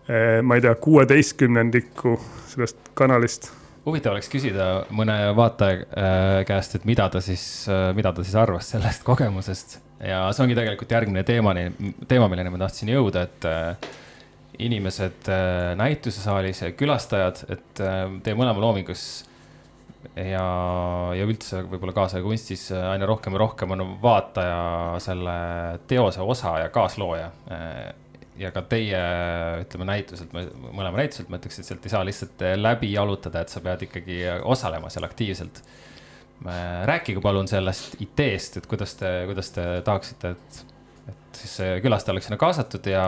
[0.07, 2.15] Eh, ma ei tea, kuueteistkümnendikku
[2.53, 3.51] sellest kanalist
[3.85, 8.37] huvitav oleks küsida mõne vaataja äh, käest, et mida ta siis, äh, mida ta siis
[8.39, 9.79] arvas sellest kogemusest.
[10.03, 11.67] ja see ongi tegelikult järgmine teemani,
[12.07, 13.91] teema, milleni ma tahtsin jõuda, et äh,
[14.63, 15.27] inimesed
[15.79, 17.79] näitusesaalis ja külastajad, et
[18.21, 19.23] teie mõlema loomingus
[20.13, 20.43] ja,
[21.17, 25.33] ja üldse võib-olla kaasaja kunstis aina rohkem ja rohkem on vaataja selle
[25.89, 27.31] teose osa ja kaaslooja
[28.39, 28.99] ja ka teie,
[29.63, 33.61] ütleme näituselt, mõlema näituselt ma ütleks, et sealt ei saa lihtsalt läbi jalutada, et sa
[33.63, 35.61] pead ikkagi osalema seal aktiivselt.
[36.89, 40.65] rääkige palun sellest ideest, et kuidas te, kuidas te tahaksite, et,
[41.13, 43.05] et siis külastaja oleks sinna kaasatud ja,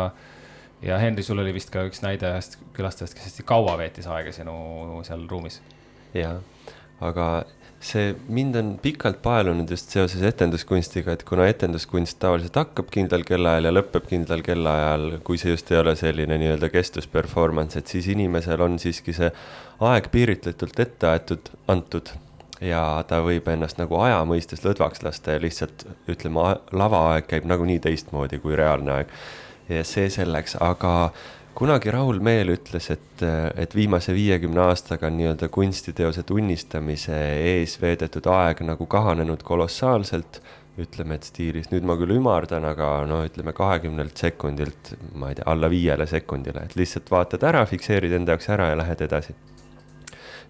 [0.85, 4.31] ja Henri, sul oli vist ka üks näide ühest külastajast, kes hästi kaua veetis aega
[4.35, 5.61] sinu seal ruumis.
[6.13, 6.37] ja,
[7.03, 7.45] aga
[7.85, 13.69] see mind on pikalt paelunud just seoses etenduskunstiga, et kuna etenduskunst tavaliselt hakkab kindlal kellaajal
[13.69, 18.65] ja lõpeb kindlal kellaajal, kui see just ei ole selline nii-öelda kestvusperformance, et siis inimesel
[18.65, 19.29] on siiski see
[19.85, 22.13] aeg piiritletult ette aetud, antud
[22.63, 27.81] ja ta võib ennast nagu aja mõistes lõdvaks lasta ja lihtsalt ütleme, lavaaeg käib nagunii
[27.83, 29.11] teistmoodi kui reaalne aeg.
[29.69, 31.11] ja see selleks, aga
[31.55, 33.23] kunagi Raul Meel ütles, et,
[33.55, 37.15] et viimase viiekümne aastaga on nii-öelda kunstiteose tunnistamise
[37.53, 40.41] ees veedetud aeg nagu kahanenud kolossaalselt.
[40.75, 45.45] ütleme, et stiilis, nüüd ma küll ümardan, aga no ütleme kahekümnelt sekundilt, ma ei tea,
[45.47, 49.35] alla viiele sekundile, et lihtsalt vaatad ära, fikseerid enda jaoks ära ja lähed edasi.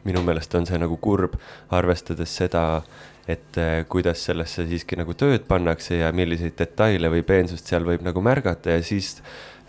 [0.05, 1.37] minu meelest on see nagu kurb,
[1.69, 2.81] arvestades seda,
[3.29, 3.57] et
[3.89, 8.79] kuidas sellesse siiski nagu tööd pannakse ja milliseid detaile või peensust seal võib nagu märgata
[8.79, 9.19] ja siis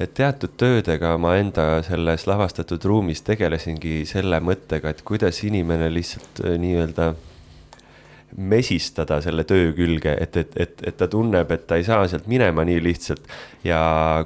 [0.01, 6.45] et teatud töödega ma enda selles lavastatud ruumis tegelesingi selle mõttega, et kuidas inimene lihtsalt
[6.45, 7.15] äh, nii-öelda
[8.37, 12.27] mesistada selle töö külge, et, et, et, et ta tunneb, et ta ei saa sealt
[12.29, 13.29] minema nii lihtsalt.
[13.65, 13.79] ja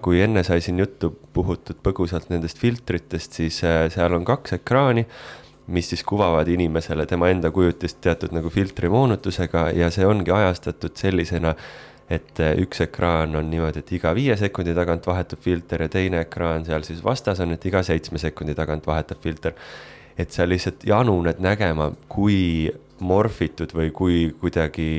[0.03, 5.07] kui enne sai siin juttu puhutud põgusalt nendest filtritest, siis äh, seal on kaks ekraani
[5.71, 11.55] mis siis kuvavad inimesele tema enda kujutist teatud nagu filtrimoonutusega ja see ongi ajastatud sellisena
[12.11, 16.25] et äh, üks ekraan on niimoodi, et iga viie sekundi tagant vahetub filter ja teine
[16.27, 19.55] ekraan seal siis vastas on, et iga seitsme sekundi tagant vahetab filter.
[20.19, 22.69] et sa lihtsalt januned nägema, kui
[23.01, 24.91] morfitud või kui kuidagi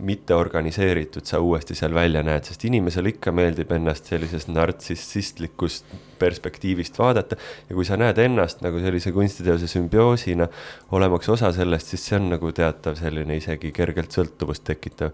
[0.00, 7.36] mitteorganiseeritud sa uuesti seal välja näed, sest inimesele ikka meeldib ennast sellisest nartsissistlikust perspektiivist vaadata.
[7.68, 10.48] ja kui sa näed ennast nagu sellise kunstiteose sümbioosina,
[10.92, 15.12] olemaks osa sellest, siis see on nagu teatav selline isegi kergelt sõltuvust tekitav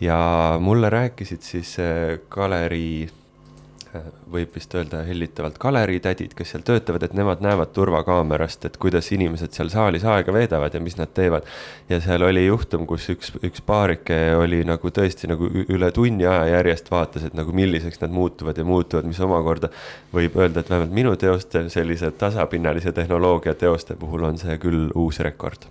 [0.00, 3.08] ja mulle rääkisid siis äh, galerii,
[3.94, 9.10] äh, võib vist öelda hellitavalt galeriitädid, kes seal töötavad, et nemad näevad turvakaamerast, et kuidas
[9.12, 11.46] inimesed seal saalis aega veedavad ja mis nad teevad.
[11.88, 16.46] ja seal oli juhtum, kus üks, üks paarike oli nagu tõesti nagu üle tunni aja
[16.58, 19.72] järjest vaatas, et nagu milliseks nad muutuvad ja muutuvad, mis omakorda
[20.14, 25.18] võib öelda, et vähemalt minu teoste, sellise tasapinnalise tehnoloogia teoste puhul on see küll uus
[25.26, 25.66] rekord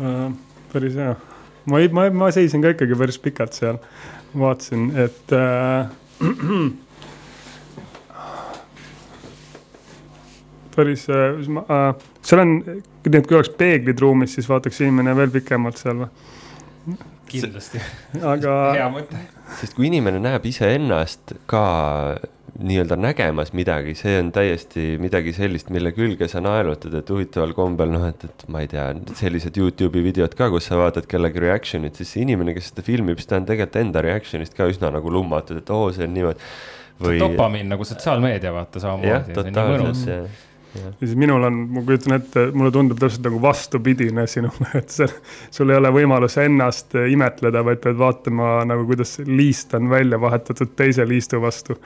[0.00, 1.14] uh päris hea.
[1.70, 3.78] ma ei, ma, ma seisin ka ikkagi päris pikalt seal,
[4.38, 5.88] vaatasin, et äh,
[10.76, 15.76] päris äh,, seal on, nii et kui oleks peeglid ruumis, siis vaataks inimene veel pikemalt
[15.80, 16.10] seal või?
[17.30, 17.78] kindlasti
[18.26, 19.18] aga hea mõte.
[19.60, 21.62] sest kui inimene näeb iseennast ka
[22.58, 27.92] nii-öelda nägemas midagi, see on täiesti midagi sellist, mille külge sa naelutad, et huvitaval kombel
[27.92, 28.88] noh, et, et ma ei tea,
[29.20, 33.20] sellised Youtube'i videod ka, kus sa vaatad kellegi reaction'it, siis see inimene, kes seda filmib,
[33.20, 36.52] siis ta on tegelikult enda reaction'ist ka üsna nagu lummatud, et oo, see on niimoodi.
[37.00, 37.16] Või...
[37.22, 39.08] dopamiin nagu sotsiaalmeedia vaata samamoodi.
[39.08, 40.40] jah, totaalselt, Jah.
[40.74, 45.08] Ja siis minul on, ma kujutan ette, mulle tundub täpselt nagu vastupidine sinule, et see,
[45.54, 50.74] sul ei ole võimalus ennast imetleda, vaid pead vaatama nagu, kuidas liist on välja vahetatud
[50.78, 51.76] teise liistu vastu.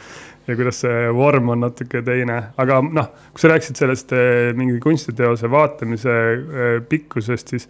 [0.47, 4.77] ja kuidas see vorm on natuke teine, aga noh, kui sa rääkisid sellest eh, mingi
[4.85, 7.69] kunstiteose vaatamise eh, pikkusest, siis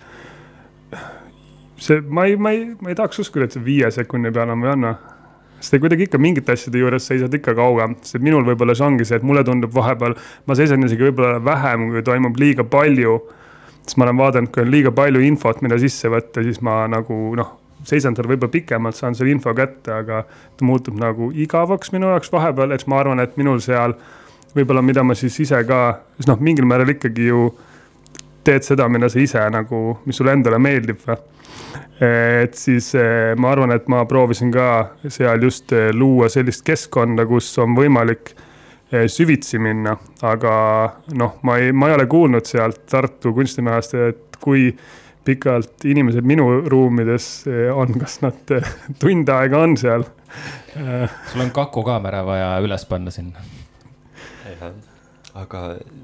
[1.78, 4.66] see, ma ei, ma ei, ma ei tahaks uskuda, et see viie sekundi peale on
[4.66, 5.13] või on või?
[5.64, 9.18] Sest kuidagi ikka mingite asjade juures seisad ikka kaugem, sest minul võib-olla see ongi see,
[9.20, 10.16] et mulle tundub vahepeal,
[10.48, 13.18] ma seisan isegi võib-olla vähem, kui toimub liiga palju.
[13.84, 17.34] sest ma olen vaadanud, kui on liiga palju infot, mida sisse võtta, siis ma nagu
[17.36, 17.50] noh,
[17.84, 22.32] seisan seal võib-olla pikemalt, saan selle info kätte, aga ta muutub nagu igavaks minu jaoks
[22.32, 23.96] vahepeal, eks ma arvan, et minul seal
[24.56, 25.82] võib-olla, mida ma siis ise ka,
[26.16, 27.48] sest noh, mingil määral ikkagi ju
[28.44, 31.18] teed seda, mida sa ise nagu, mis sulle endale meeldib või
[32.00, 34.66] et siis eh, ma arvan, et ma proovisin ka
[35.06, 39.94] seal just eh, luua sellist keskkonda, kus on võimalik eh, süvitsi minna,
[40.26, 40.54] aga
[41.20, 44.72] noh, ma ei, ma ei ole kuulnud sealt Tartu kunstimajast, et kui
[45.24, 47.28] pikalt inimesed minu ruumides
[47.72, 48.50] on, kas nad
[49.00, 50.04] tund aega on seal.
[50.74, 53.40] sul on kaku kaamera vaja üles panna sinna.
[55.34, 55.62] aga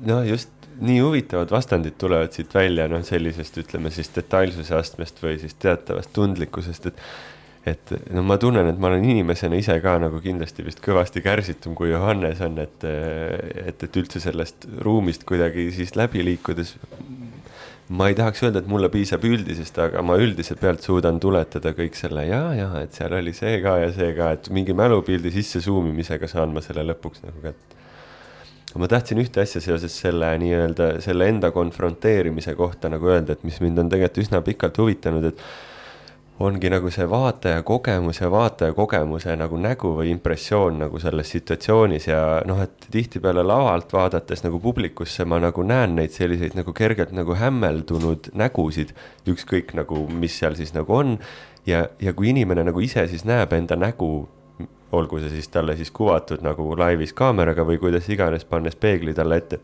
[0.09, 5.37] no just nii huvitavad vastandid tulevad siit välja, noh, sellisest, ütleme siis detailsuse astmest või
[5.43, 7.05] siis teatavast tundlikkusest, et
[7.69, 11.75] et no ma tunnen, et ma olen inimesena ise ka nagu kindlasti vist kõvasti kärsitum
[11.77, 16.77] kui Johannes on, et, et, et üldse sellest ruumist kuidagi siis läbi liikudes.
[17.91, 21.99] ma ei tahaks öelda, et mulle piisab üldisest, aga ma üldiselt pealt suudan tuletada kõik
[21.99, 25.61] selle ja, ja et seal oli see ka ja see ka, et mingi mälupildi sisse
[25.61, 27.80] zoom imisega saan ma selle lõpuks nagu kätte
[28.79, 33.59] ma tahtsin ühte asja seoses selle nii-öelda selle enda konfronteerimise kohta nagu öelda, et mis
[33.65, 35.43] mind on tegelikult üsna pikalt huvitanud, et
[36.41, 42.09] ongi nagu see vaataja kogemus ja vaataja kogemuse nagu nägu või impressioon nagu selles situatsioonis
[42.09, 47.13] ja noh, et tihtipeale lavalt vaadates nagu publikusse ma nagu näen neid selliseid nagu kergelt
[47.17, 48.95] nagu hämmeldunud nägusid,
[49.29, 51.19] ükskõik nagu, mis seal siis nagu on.
[51.67, 54.29] ja, ja kui inimene nagu ise siis näeb enda nägu
[54.93, 59.39] olgu see siis talle siis kuvatud nagu laivis kaameraga või kuidas iganes, pannes peegli talle
[59.43, 59.61] ette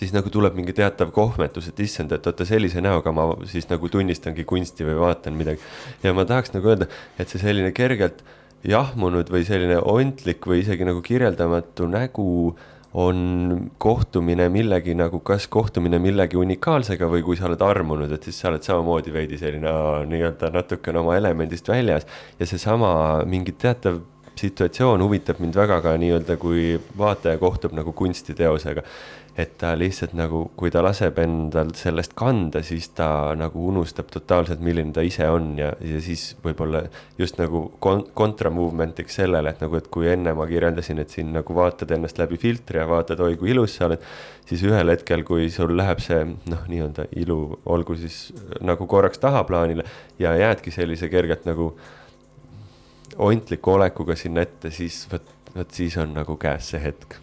[0.00, 3.88] siis nagu tuleb mingi teatav kohmetus, et issand, et oota sellise näoga ma siis nagu
[3.92, 5.60] tunnistangi kunsti või vaatan midagi.
[6.02, 6.88] ja ma tahaks nagu öelda,
[7.20, 8.24] et see selline kergelt
[8.66, 12.28] jahmunud või selline ontlik või isegi nagu kirjeldamatu nägu
[13.00, 18.40] on kohtumine millegi nagu, kas kohtumine millegi unikaalsega või kui sa oled armunud, et siis
[18.40, 19.74] sa oled samamoodi veidi selline
[20.10, 22.08] nii-öelda natukene oma elemendist väljas
[22.40, 22.90] ja seesama
[23.30, 24.00] mingi teatav
[24.40, 28.86] situatsioon huvitab mind väga ka nii-öelda, kui vaataja kohtub nagu kunstiteosega.
[29.40, 34.60] et ta lihtsalt nagu, kui ta laseb endal sellest kanda, siis ta nagu unustab totaalselt,
[34.60, 36.82] milline ta ise on ja, ja siis võib-olla
[37.16, 41.56] just nagu kon-, kontramovement'iks sellele, et nagu, et kui enne ma kirjeldasin, et siin nagu
[41.56, 44.02] vaatad ennast läbi filtri ja vaatad, oi kui ilus sa oled,
[44.50, 48.26] siis ühel hetkel, kui sul läheb see noh, nii-öelda ilu, olgu siis
[48.60, 49.86] nagu korraks tahaplaanile
[50.20, 51.70] ja jäädki sellise kergelt nagu
[53.20, 57.18] ontliku olekuga sinna ette, siis vot, vot siis on nagu käes see hetk,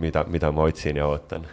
[0.00, 1.46] mida, mida ma otsin ja ootan.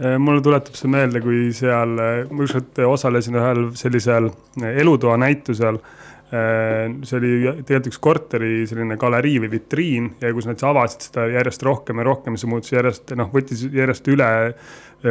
[0.00, 5.18] Äh, mulle tuletab see meelde, kui seal, äh, ma ükskord osalesin ühel sellisel äh, elutoa
[5.20, 5.82] näitusel.
[6.30, 7.30] see oli
[7.66, 12.04] tegelikult üks korteri selline galerii või vitriin ja kus nad avasid seda järjest rohkem ja
[12.06, 14.28] rohkem, see muutus järjest noh, võttis järjest üle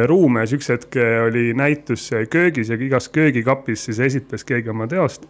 [0.08, 0.96] ruume ja siis üks hetk
[1.26, 5.28] oli näitus köögis ja igas köögikapis siis esitles keegi oma teost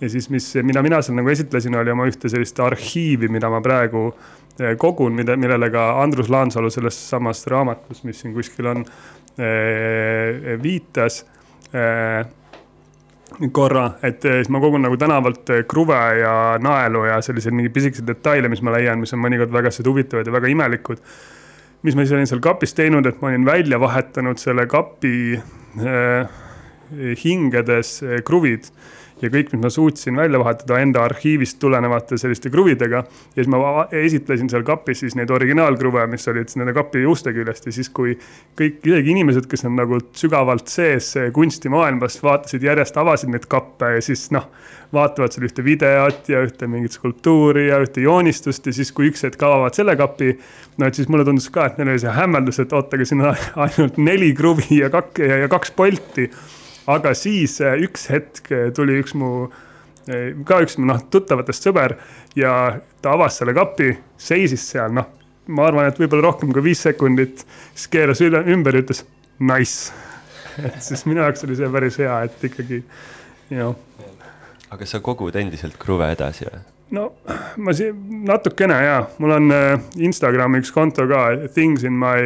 [0.00, 3.62] ja siis, mis, mida mina seal nagu esitlesin, oli oma ühte sellist arhiivi, mida ma
[3.64, 8.84] praegu eh, kogun, mida, millele ka Andrus Laansalu selles samas raamatus, mis siin kuskil on,
[9.40, 11.22] eh, viitas
[11.72, 12.20] eh,
[13.52, 18.48] korra, et siis ma kogun nagu tänavalt kruve ja naelu ja selliseid mingeid pisikesi detaile,
[18.52, 21.00] mis ma leian, mis on mõnikord väga huvitavad ja väga imelikud.
[21.82, 26.28] mis ma siis olin seal kapis teinud, et ma olin välja vahetanud selle kapi äh,
[27.24, 28.70] hingedes äh, kruvid
[29.22, 33.02] ja kõik, mis ma suutsin välja vahetada enda arhiivist tulenevate selliste kruvidega.
[33.06, 37.66] ja siis ma esitlesin seal kapis siis neid originaalkruve, mis olid nende kapi uste küljest.
[37.66, 38.16] Ja siis, kui
[38.58, 44.02] kõik, isegi inimesed, kes on nagu sügavalt sees kunstimaailmas, vaatasid järjest, avasid neid kappe ja
[44.04, 44.50] siis noh,
[44.92, 48.68] vaatavad seal ühte videot ja ühte mingit skulptuuri ja ühte joonistust.
[48.68, 50.34] Ja siis, kui üks hetk avavad selle kapi,
[50.76, 53.24] no et siis mulle tundus ka, et neil oli see hämmeldus, et oota, aga siin
[53.24, 56.28] on ainult neli kruvi ja kaks ja, ja kaks polti
[56.90, 59.48] aga siis äh, üks hetk äh, tuli üks mu,
[60.10, 61.96] äh, ka üks noh, tuttavatest sõber
[62.38, 62.52] ja
[63.02, 65.08] ta avas selle kapi, seisis seal, noh,
[65.46, 69.04] ma arvan, et võib-olla rohkem kui viis sekundit, siis keeras üle, ümber ja ütles
[69.38, 69.92] nice.
[70.66, 72.80] et siis minu jaoks oli see päris hea, et ikkagi,
[73.50, 73.76] know.
[74.72, 76.64] aga sa kogud endiselt kruve edasi või?
[76.90, 77.06] No
[77.56, 81.22] ma siin natukene ja, mul on äh, Instagrami üks konto ka,
[81.54, 82.20] Things in my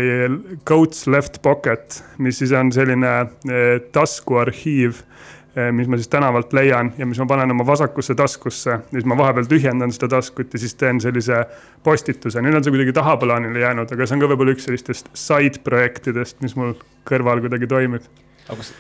[0.69, 6.93] coat's left pocket, mis siis on selline äh, taskuarhiiv äh, mis ma siis tänavalt leian
[6.99, 8.77] ja mis ma panen oma vasakusse taskusse.
[8.77, 11.45] ja siis ma vahepeal tühjendan seda taskut ja siis teen sellise
[11.87, 12.43] postituse.
[12.45, 16.41] nüüd on see kuidagi tahaplaanile jäänud, aga see on ka võib-olla üks sellistest side projektidest,
[16.45, 16.77] mis mul
[17.09, 18.05] kõrval kuidagi toimib.
[18.45, 18.75] aga kus,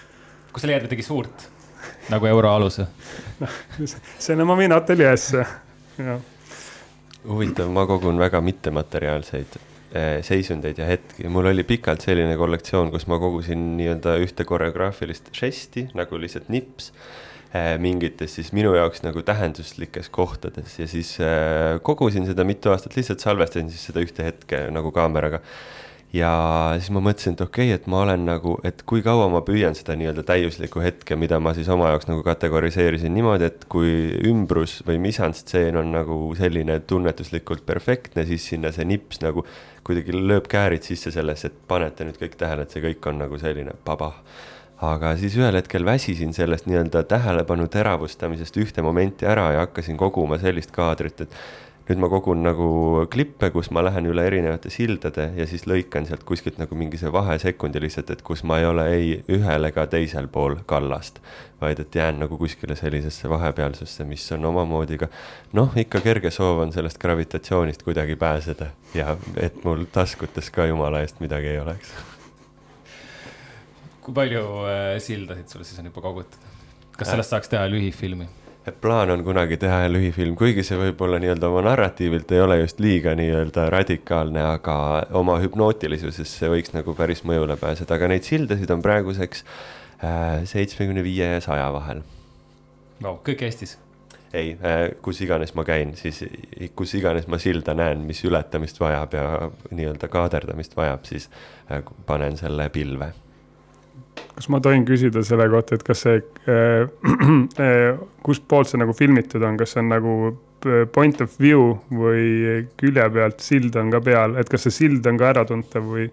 [0.52, 1.48] kus sa leiad midagi suurt
[2.12, 2.84] nagu euroaluse?
[4.26, 5.46] selle ma viin ateljeesse
[7.28, 9.56] huvitav, ma kogun väga mittemateriaalseid
[9.92, 11.28] eh, seisundeid ja hetki.
[11.28, 16.92] mul oli pikalt selline kollektsioon, kus ma kogusin nii-öelda ühte koreograafilist žesti nagu lihtsalt nips
[17.52, 20.78] eh, mingites siis minu jaoks nagu tähenduslikes kohtades.
[20.80, 25.42] Ja siis eh, kogusin seda mitu aastat, lihtsalt salvestasin siis seda ühte hetke nagu kaameraga
[26.12, 26.30] ja
[26.78, 29.76] siis ma mõtlesin, et okei okay,, et ma olen nagu, et kui kaua ma püüan
[29.78, 33.92] seda nii-öelda täiuslikku hetke, mida ma siis oma jaoks nagu kategoriseerisin niimoodi, et kui
[34.26, 39.46] ümbrus või misantstseen on nagu selline tunnetuslikult perfektne, siis sinna see nips nagu
[39.86, 43.38] kuidagi lööb käärid sisse sellesse, et panete nüüd kõik tähele, et see kõik on nagu
[43.40, 44.18] selline pabah
[44.80, 50.38] aga siis ühel hetkel väsisin sellest nii-öelda tähelepanu teravustamisest ühte momenti ära ja hakkasin koguma
[50.40, 51.36] sellist kaadrit, et
[51.90, 52.66] nüüd ma kogun nagu
[53.10, 57.10] klippe, kus ma lähen üle erinevate sildade ja siis lõikan sealt kuskilt nagu mingi see
[57.10, 61.18] vahesekundi lihtsalt, et kus ma ei ole ei ühel ega teisel pool kallast.
[61.60, 65.10] vaid et jään nagu kuskile sellisesse vahepealsusse, mis on omamoodi ka
[65.52, 71.02] noh, ikka kerge soov on sellest gravitatsioonist kuidagi pääseda ja et mul taskutes ka jumala
[71.04, 71.92] eest midagi ei oleks.
[74.00, 76.38] kui palju äh, sildasid sul siis on juba kogutud?
[76.96, 78.30] kas sellest saaks teha lühifilmi?
[78.66, 82.80] Et plaan on kunagi teha lühifilm, kuigi see võib-olla nii-öelda oma narratiivilt ei ole just
[82.82, 84.76] liiga nii-öelda radikaalne, aga
[85.16, 89.44] oma hüpnootilisusest see võiks nagu päris mõjule pääseda, aga neid sildasid on praeguseks
[90.04, 92.04] äh, seitsmekümne viie ja saja vahel
[93.00, 93.16] no,.
[93.24, 93.78] kõik Eestis?
[94.36, 96.20] ei, äh, kus iganes ma käin, siis
[96.76, 99.26] kus iganes ma silda näen, mis ületamist vajab ja
[99.72, 101.30] nii-öelda kaaderdamist vajab, siis
[101.72, 103.12] äh, panen selle pilve
[104.34, 106.88] kas ma tohin küsida selle kohta, et kas see äh,,
[107.66, 112.64] äh, kustpoolt see nagu filmitud on, kas see on nagu äh, point of view või
[112.80, 116.10] külje pealt sild on ka peal, et kas see sild on ka äratuntav või?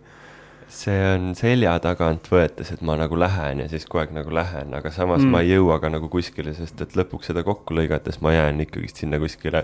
[0.68, 4.74] see on selja tagant võetes, et ma nagu lähen ja siis kogu aeg nagu lähen,
[4.76, 5.32] aga samas mm.
[5.32, 9.00] ma ei jõua ka nagu kuskile, sest et lõpuks seda kokku lõigates ma jään ikkagist
[9.00, 9.64] sinna kuskile.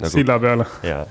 [0.00, 0.66] Nagu, silla peale.
[0.82, 1.04] jaa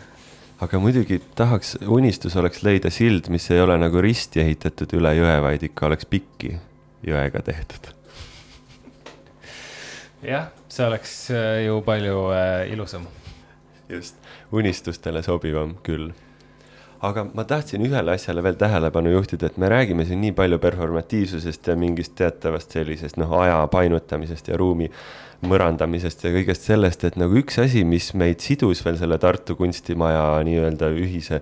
[0.62, 5.34] aga muidugi tahaks, unistus oleks leida sild, mis ei ole nagu risti ehitatud üle jõe,
[5.44, 6.54] vaid ikka oleks pikki
[7.08, 7.92] jõega tehtud.
[10.22, 13.08] jah, see oleks äh, ju palju äh, ilusam.
[13.90, 14.16] just,
[14.52, 16.12] unistustele sobivam küll
[17.02, 21.72] aga ma tahtsin ühele asjale veel tähelepanu juhtida, et me räägime siin nii palju performatiivsusest
[21.72, 24.92] ja mingist teatavast sellisest noh, aja painutamisest ja ruumi
[25.42, 30.26] mõrandamisest ja kõigest sellest, et nagu üks asi, mis meid sidus veel selle Tartu kunstimaja
[30.46, 31.42] nii-öelda ühise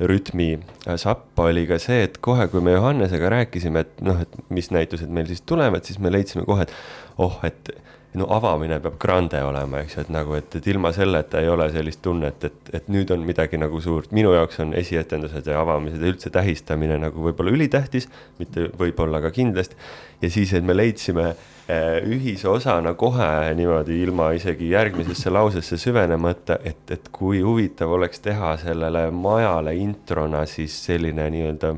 [0.00, 0.54] rütmi
[0.96, 5.10] sappa oli ka see, et kohe, kui me Johannesega rääkisime, et noh, et mis näitused
[5.12, 7.74] meil siis tulevad, siis me leidsime kohe, et oh, et
[8.18, 11.68] no avamine peab grande olema, eks ju, et nagu, et, et ilma selleta ei ole
[11.70, 14.10] sellist tunnet, et, et nüüd on midagi nagu suurt.
[14.16, 18.08] minu jaoks on esietendused ja avamised ja üldse tähistamine nagu võib-olla ülitähtis,
[18.40, 19.78] mitte võib-olla ka kindlasti.
[20.22, 26.58] ja siis, et me leidsime eh, ühise osana kohe niimoodi ilma isegi järgmisesse lausesse süvenemata,
[26.64, 31.76] et, et kui huvitav oleks teha sellele majale introna siis selline nii-öelda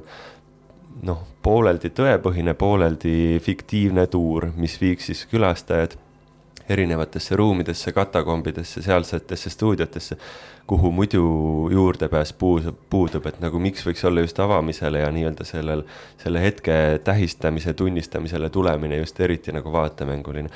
[1.02, 5.98] noh, pooleldi tõepõhine, pooleldi fiktiivne tuur, mis viiks siis külastajad
[6.68, 10.16] erinevatesse ruumidesse, katakombidesse, sealsetesse stuudiotesse,
[10.66, 11.22] kuhu muidu
[11.72, 15.82] juurdepääs puudub, puudub, et nagu miks võiks olla just avamisele ja nii-öelda sellel,
[16.22, 20.50] selle hetke tähistamise, tunnistamisele tulemine just eriti nagu vaatemänguline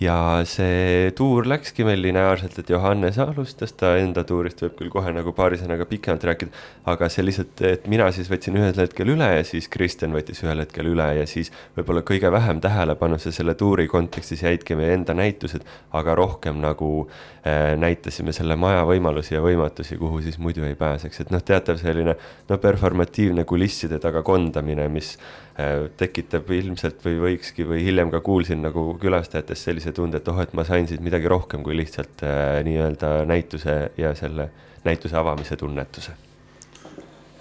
[0.00, 5.10] ja see tuur läkski meil lineaarselt, et Johannes alustas, ta enda tuurist võib küll kohe
[5.14, 9.28] nagu paari sõnaga pikemalt rääkida, aga see lihtsalt, et mina siis võtsin ühel hetkel üle
[9.34, 13.88] ja siis Kristjan võttis ühel hetkel üle ja siis võib-olla kõige vähem tähelepanusse selle tuuri
[13.90, 15.66] kontekstis jäidki meie enda näitused,
[15.98, 21.24] aga rohkem nagu äh, näitasime selle maja võimalusi ja võimatusi, kuhu siis muidu ei pääseks,
[21.24, 22.14] et noh, teatav selline
[22.48, 25.16] no performatiivne kulisside taga kondamine, mis
[25.58, 30.40] Äh, tekitab ilmselt või võikski või hiljem ka kuulsin nagu külastajatest sellise tunde, et oh,
[30.42, 34.50] et ma sain siit midagi rohkem kui lihtsalt äh, nii-öelda näituse ja selle
[34.84, 36.16] näituse avamise tunnetuse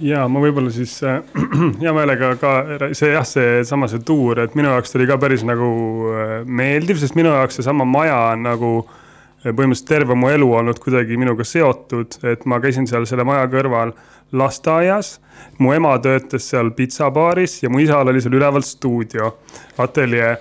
[0.03, 1.21] ja ma võib-olla siis äh,
[1.81, 2.53] hea meelega ka
[2.97, 5.69] see jah, seesama see tuur, et minu jaoks ta oli ka päris nagu
[6.13, 10.81] äh, meeldiv, sest minu jaoks seesama maja on nagu äh, põhimõtteliselt terve mu elu olnud
[10.83, 13.95] kuidagi minuga seotud, et ma käisin seal selle maja kõrval
[14.37, 15.17] lasteaias.
[15.57, 19.37] mu ema töötas seal pitsabaaris ja mu isal oli seal üleval stuudio,
[19.77, 20.35] ateljee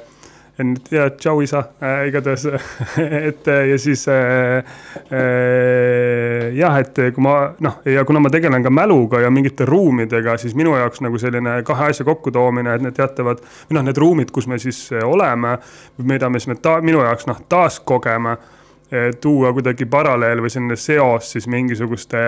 [0.58, 1.62] et ja tšau isa.
[1.82, 2.46] Äh,, igatahes
[3.28, 4.64] et äh, ja siis äh,
[5.12, 10.36] äh, jah, et kui ma noh, ja kuna ma tegelen ka mäluga ja mingite ruumidega,
[10.40, 14.32] siis minu jaoks nagu selline kahe asja kokkutoomine, et need teatavad, või noh, need ruumid,
[14.34, 15.56] kus me siis äh, oleme,
[16.02, 18.36] mida me siis me ta, minu jaoks noh, taaskogeme,
[19.20, 22.20] tuua kuidagi paralleel või selline seos siis mingisuguste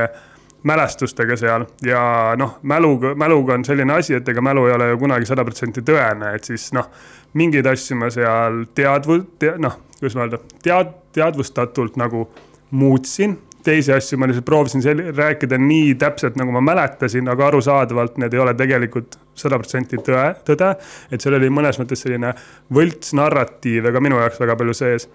[0.66, 1.64] mälestustega seal.
[1.86, 5.44] Ja noh, mäluga, mäluga on selline asi, et ega mälu ei ole ju kunagi sada
[5.46, 6.90] protsenti tõene, et siis noh
[7.34, 12.28] mingeid asju ma seal teadvu- te,, noh, kuidas ma öelda, tead-, teadvustatult nagu
[12.70, 13.38] muutsin.
[13.68, 18.40] teisi asju ma lihtsalt proovisin rääkida nii täpselt, nagu ma mäletasin, aga arusaadavalt need ei
[18.40, 20.70] ole tegelikult sada protsenti tõe, tõde.
[21.10, 22.32] et seal oli mõnes mõttes selline
[22.72, 25.08] võltsnarratiiv ja ka minu jaoks väga palju sees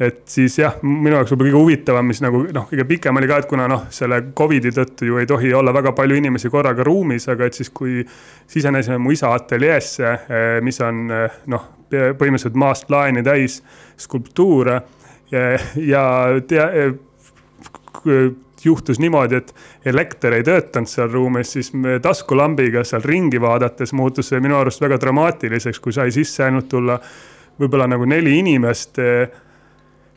[0.00, 3.40] et siis jah, minu jaoks võib-olla kõige huvitavam, mis nagu noh, kõige pikem oli ka,
[3.42, 7.28] et kuna noh, selle Covidi tõttu ju ei tohi olla väga palju inimesi korraga ruumis,
[7.28, 8.00] aga et siis, kui
[8.48, 13.58] sisenesime mu isa ateljeesse, eh, mis on eh, noh, põhimõtteliselt maast laeni täis
[14.00, 14.78] skulptuure
[15.34, 15.42] ja,
[15.76, 16.04] ja
[16.48, 18.32] tea, eh,
[18.64, 19.52] juhtus niimoodi, et
[19.92, 21.72] elekter ei töötanud seal ruumis, siis
[22.02, 26.96] taskulambiga seal ringi vaadates muutus see minu arust väga dramaatiliseks, kui sai sisse ainult tulla
[27.60, 29.00] võib-olla nagu neli inimest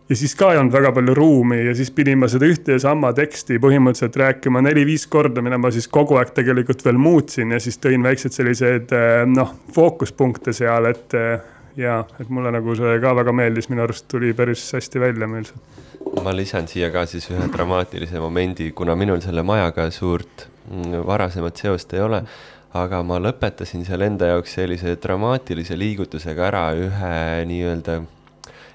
[0.09, 2.81] ja siis ka ei olnud väga palju ruumi ja siis pidin ma seda ühte ja
[2.83, 7.59] sama teksti põhimõtteliselt rääkima neli-viis korda, mida ma siis kogu aeg tegelikult veel muutsin ja
[7.63, 12.97] siis tõin väiksed selliseid eh, noh, fookuspunkte seal, et eh, ja, et mulle nagu see
[13.03, 15.61] ka väga meeldis, minu arust tuli päris hästi välja meil see.
[16.23, 21.63] ma lisan siia ka siis ühe dramaatilise momendi, kuna minul selle majaga suurt mm, varasemat
[21.63, 22.25] seost ei ole
[22.73, 27.15] aga ma lõpetasin seal enda jaoks sellise dramaatilise liigutusega ära ühe
[27.47, 28.01] nii-öelda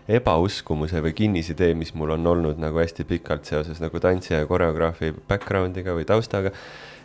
[0.09, 5.13] ebauskumuse või kinnisidee, mis mul on olnud nagu hästi pikalt seoses nagu tantsija ja koreograafi
[5.29, 6.53] background'iga või taustaga.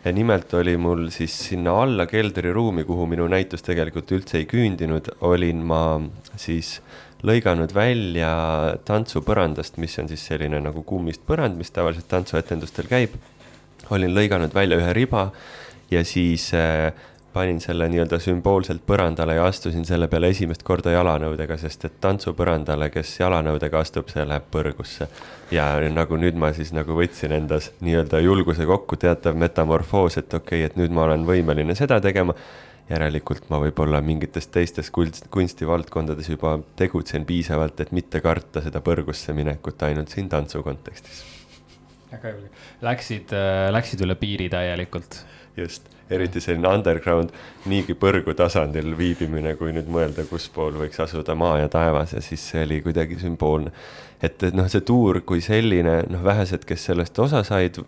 [0.04, 5.08] ja nimelt oli mul siis sinna alla keldriruumi, kuhu minu näitus tegelikult üldse ei küündinud,
[5.20, 6.00] olin ma
[6.36, 6.80] siis
[7.24, 13.16] lõiganud välja tantsupõrandast, mis on siis selline nagu kummist põrand, mis tavaliselt tantsuetendustel käib.
[13.90, 15.30] olin lõiganud välja ühe riba
[15.90, 16.92] ja siis äh,
[17.34, 22.90] panin selle nii-öelda sümboolselt põrandale ja astusin selle peale esimest korda jalanõudega, sest et tantsupõrandale,
[22.94, 25.08] kes jalanõudega astub, see läheb põrgusse.
[25.50, 30.62] ja nagu nüüd ma siis nagu võtsin endas nii-öelda julguse kokku, teatav metamorfoos, et okei
[30.62, 32.34] okay,, et nüüd ma olen võimeline seda tegema.
[32.84, 39.32] järelikult ma võib-olla mingites teistes kunst, kunstivaldkondades juba tegutsen piisavalt, et mitte karta seda põrgusse
[39.32, 41.24] minekut ainult siin tantsu kontekstis.
[42.12, 42.50] väga julge,
[42.82, 45.24] läksid, äh, läksid üle piiri täielikult.
[45.56, 47.32] Just eriti selline underground,
[47.70, 52.22] niigi põrgu tasandil viibimine, kui nüüd mõelda, kus pool võiks asuda maa ja taevas ja
[52.24, 53.72] siis see oli kuidagi sümboolne.
[54.24, 57.80] Et, et noh, see tuur kui selline, noh, vähesed, kes sellest osa said,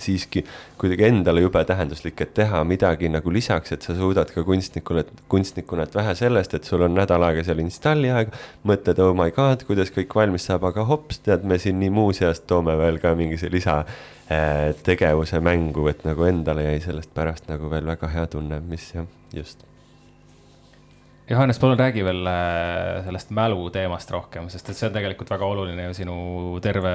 [0.00, 0.44] siiski
[0.80, 5.88] kuidagi endale jube tähenduslik, et teha midagi nagu lisaks, et sa suudad ka kunstnikule, kunstnikuna,
[5.88, 8.34] et vähe sellest, et sul on nädal aega seal installi aega,
[8.66, 12.48] mõtled, oh my god, kuidas kõik valmis saab, aga hops, tead, me siin nii muuseast
[12.50, 13.82] toome veel ka mingi see lisa
[14.30, 18.86] Äh, tegevuse mängu, et nagu endale jäi sellest pärast nagu veel väga hea tunne, mis
[18.94, 19.04] jah,
[19.36, 19.66] just.
[21.24, 25.46] Johannes, palun räägi veel äh, sellest mälu teemast rohkem, sest et see on tegelikult väga
[25.48, 26.16] oluline ju sinu
[26.64, 26.92] terve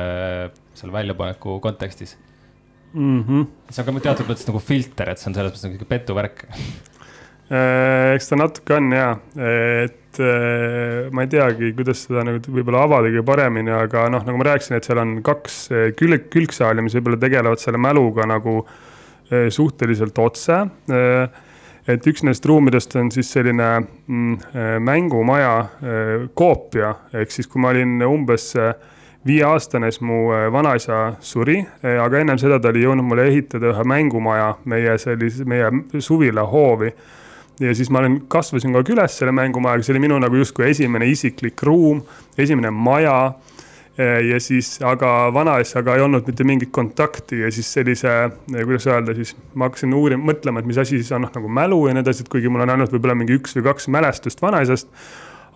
[0.78, 2.14] selle väljapaneku kontekstis
[2.94, 3.24] mm.
[3.24, 3.48] -hmm.
[3.72, 8.14] see on ka teatud mõttes nagu filter, et see on selles mõttes nagu petuvärk äh,
[8.20, 9.10] eks ta natuke on ja,
[9.88, 14.38] et äh, ma ei teagi, kuidas seda nagu võib-olla avada kõige paremini, aga noh, nagu
[14.38, 15.62] ma rääkisin, et seal on kaks
[15.98, 18.62] külg, külgsaali, mis võib-olla tegelevad selle mäluga nagu
[19.30, 20.56] suhteliselt otse.
[21.88, 24.34] Et üks nendest ruumidest on siis selline mm,
[24.86, 25.54] mängumaja
[26.34, 28.52] koopia, ehk siis kui ma olin umbes
[29.26, 34.54] viieaastane, siis mu vanaisa suri, aga ennem seda ta oli jõudnud mulle ehitada ühe mängumaja
[34.72, 36.94] meie sellise, meie suvilahoovi
[37.60, 40.70] ja siis ma olen, kasvasin kogu aeg üles selle mängumajaga, see oli minu nagu justkui
[40.70, 42.02] esimene isiklik ruum,
[42.40, 43.34] esimene maja.
[44.00, 48.14] Ja siis, aga vanaisaga ei olnud mitte mingit kontakti ja siis sellise,
[48.48, 51.82] kuidas öelda siis, ma hakkasin uurima, mõtlema, et mis asi siis on noh, nagu mälu
[51.90, 54.88] ja nii edasi, et kuigi mul on ainult võib-olla mingi üks või kaks mälestust vanaisast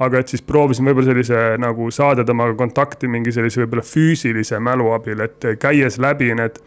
[0.04, 4.92] aga et siis proovisin võib-olla sellise nagu saada temaga kontakti mingi sellise võib-olla füüsilise mälu
[4.96, 6.60] abil, et käies läbi need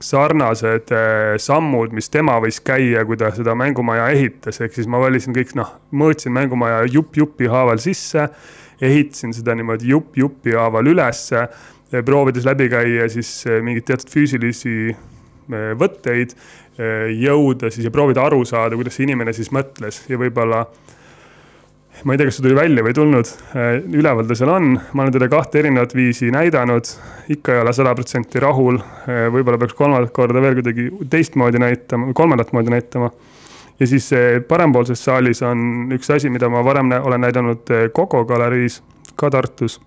[0.00, 5.00] sarnased äh, sammud, mis tema võis käia, kui ta seda mängumaja ehitas, ehk siis ma
[5.02, 8.30] valisin kõik noh, mõõtsin mängumaja jupp jupi haaval sisse.
[8.80, 11.46] Ehitasin seda niimoodi jupp jupi haaval ülesse,
[12.06, 16.36] proovides läbi käia siis äh, mingeid teatud füüsilisi äh, võtteid,
[16.80, 20.62] jõuda siis ja proovida aru saada, kuidas see inimene siis mõtles ja võib-olla
[22.08, 23.32] ma ei tea, kas see tuli välja või ei tulnud,
[23.98, 26.88] üleval ta seal on, ma olen teda kahte erinevat viisi näidanud,
[27.34, 28.80] ikka ei ole sada protsenti rahul.
[29.34, 33.10] Võib-olla peaks kolmandat korda veel kuidagi teistmoodi näitama, kolmandat moodi näitama.
[33.80, 37.88] Ja siis eh, parempoolses saalis on üks asi, mida ma varem nä olen näidanud eh,
[37.96, 38.82] Coco galeriis,
[39.16, 39.80] ka Tartus.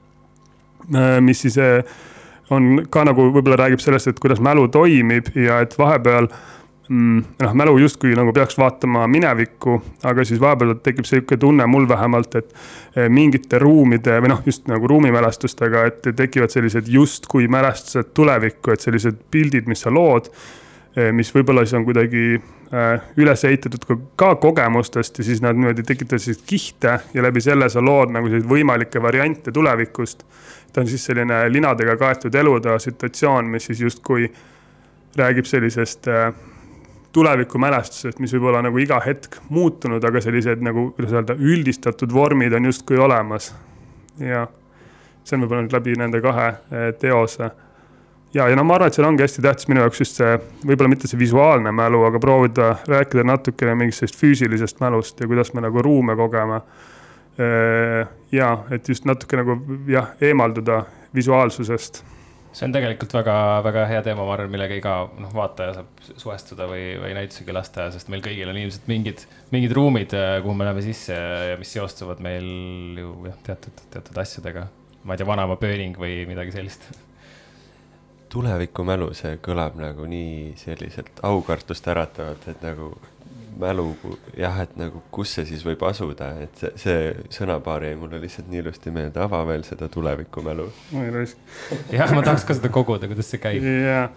[1.21, 1.55] mis siis
[2.51, 6.27] on ka nagu võib-olla räägib sellest, et kuidas mälu toimib ja et vahepeal
[6.89, 11.87] mm, noh, mälu justkui nagu peaks vaatama minevikku, aga siis vahepeal tekib sihuke tunne mul
[11.87, 12.51] vähemalt, et
[13.07, 19.23] mingite ruumide või noh, just nagu ruumimälestustega, et tekivad sellised justkui mälestused tulevikku, et sellised
[19.31, 20.27] pildid, mis sa lood
[20.93, 22.41] Eh, mis võib-olla siis on kuidagi eh,
[23.21, 23.83] üles ehitatud
[24.17, 28.29] ka, kogemustest ja siis nad niimoodi tekitavad selliseid kihte ja läbi selle sa lood nagu
[28.29, 30.23] selliseid võimalikke variante tulevikust.
[30.73, 34.31] ta on siis selline linadega kaetud elude situatsioon, mis siis justkui
[35.17, 36.33] räägib sellisest eh,
[37.13, 42.53] tulevikumälestusest, mis võib olla nagu iga hetk muutunud, aga sellised nagu, kuidas öelda, üldistatud vormid
[42.57, 43.53] on justkui olemas.
[44.17, 44.47] ja
[45.23, 46.49] see on võib-olla nüüd läbi nende kahe
[46.99, 47.51] teose
[48.33, 50.93] ja, ja no ma arvan, et seal ongi hästi tähtis minu jaoks just see, võib-olla
[50.93, 55.65] mitte see visuaalne mälu, aga proovida rääkida natukene mingist sellisest füüsilisest mälust ja kuidas me
[55.65, 56.61] nagu ruume kogeme.
[58.31, 59.57] ja et just natuke nagu
[59.89, 60.83] jah, eemalduda
[61.15, 62.03] visuaalsusest
[62.53, 66.83] see on tegelikult väga-väga hea teema, ma arvan, millega iga noh, vaataja saab suhestuda või,
[67.01, 69.23] või näitusi külastada, sest meil kõigil on ilmselt mingid,
[69.55, 70.13] mingid ruumid,
[70.45, 72.45] kuhu me läheme sisse ja mis seostuvad meil
[73.01, 74.67] ju jah, teatud, teatud asjadega.
[75.03, 76.85] ma ei tea, vanaema pööning või midagi sellist
[78.33, 82.93] tulevikumälu, see kõlab nagu nii selliselt aukartust äratavalt, et nagu
[83.59, 83.93] mälu,
[84.37, 86.99] jah, et nagu kus see siis võib asuda, et see, see
[87.33, 90.69] sõnapaar jäi mulle lihtsalt nii ilusti meelde, ava veel seda tulevikumälu.
[91.93, 93.65] jah, ma tahaks ka seda koguda, kuidas see käib.
[93.65, 94.07] jaa,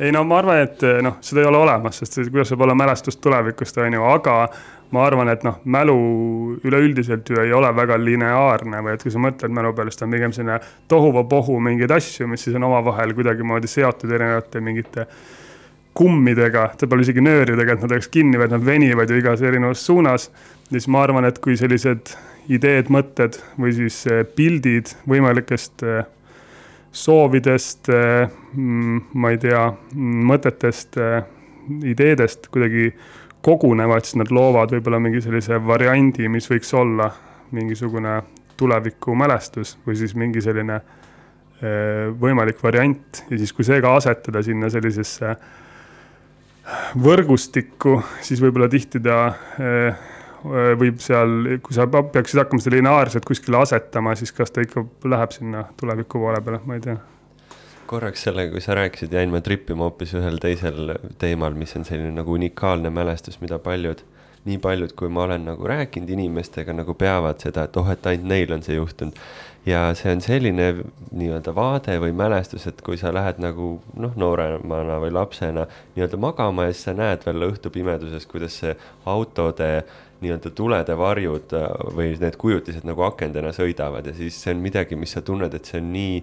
[0.00, 3.20] ei no ma arvan, et noh, seda ei ole olemas, sest kuidas saab olla mälestus
[3.20, 4.38] tulevikust, on ju, aga
[4.94, 5.96] ma arvan, et noh, mälu
[6.64, 10.06] üleüldiselt ju ei ole väga lineaarne või et kui sa mõtled mälu peale, siis ta
[10.06, 15.04] on pigem selline tohuvapohu mingeid asju, mis siis on omavahel kuidagimoodi seotud erinevate mingite
[15.98, 20.30] kummidega, võib-olla isegi nööridega, et nad oleks kinni, vaid nad venivad ju igas erinevas suunas.
[20.68, 22.14] ja siis ma arvan, et kui sellised
[22.48, 26.04] ideed, mõtted või siis eh, pildid võimalikest eh,
[26.92, 29.64] soovidest, eh, mm, ma ei tea,
[29.94, 31.00] mm, mõtetest,
[31.84, 32.92] ideedest kuidagi
[33.44, 37.10] kogunevad, siis nad loovad võib-olla mingi sellise variandi, mis võiks olla
[37.54, 38.18] mingisugune
[38.58, 43.22] tulevikumälestus või siis mingi selline eh, võimalik variant.
[43.30, 45.36] Ja siis, kui see ka asetada sinna sellisesse
[47.00, 49.20] võrgustikku, siis võib-olla tihti ta
[49.62, 50.08] eh,
[50.78, 55.34] võib seal, kui sa peaksid hakkama seda lineaarselt kuskile asetama, siis kas ta ikka läheb
[55.34, 56.98] sinna tuleviku poole peale, ma ei tea
[57.88, 62.12] korraks sellega, kui sa rääkisid, jäin ma trippima hoopis ühel teisel teemal, mis on selline
[62.14, 64.02] nagu unikaalne mälestus, mida paljud,
[64.48, 68.28] nii paljud, kui ma olen nagu rääkinud inimestega, nagu peavad seda, et oh, et ainult
[68.32, 69.16] neil on see juhtunud.
[69.68, 70.66] ja see on selline
[71.12, 75.66] nii-öelda vaade või mälestus, et kui sa lähed nagu noh, nooremana või lapsena
[75.96, 79.82] nii-öelda magama ja siis sa näed veel õhtupimeduses, kuidas see autode
[80.22, 81.56] nii-öelda tulede varjud
[81.96, 85.68] või need kujutised nagu akendena sõidavad ja siis see on midagi, mis sa tunned, et
[85.68, 86.22] see on nii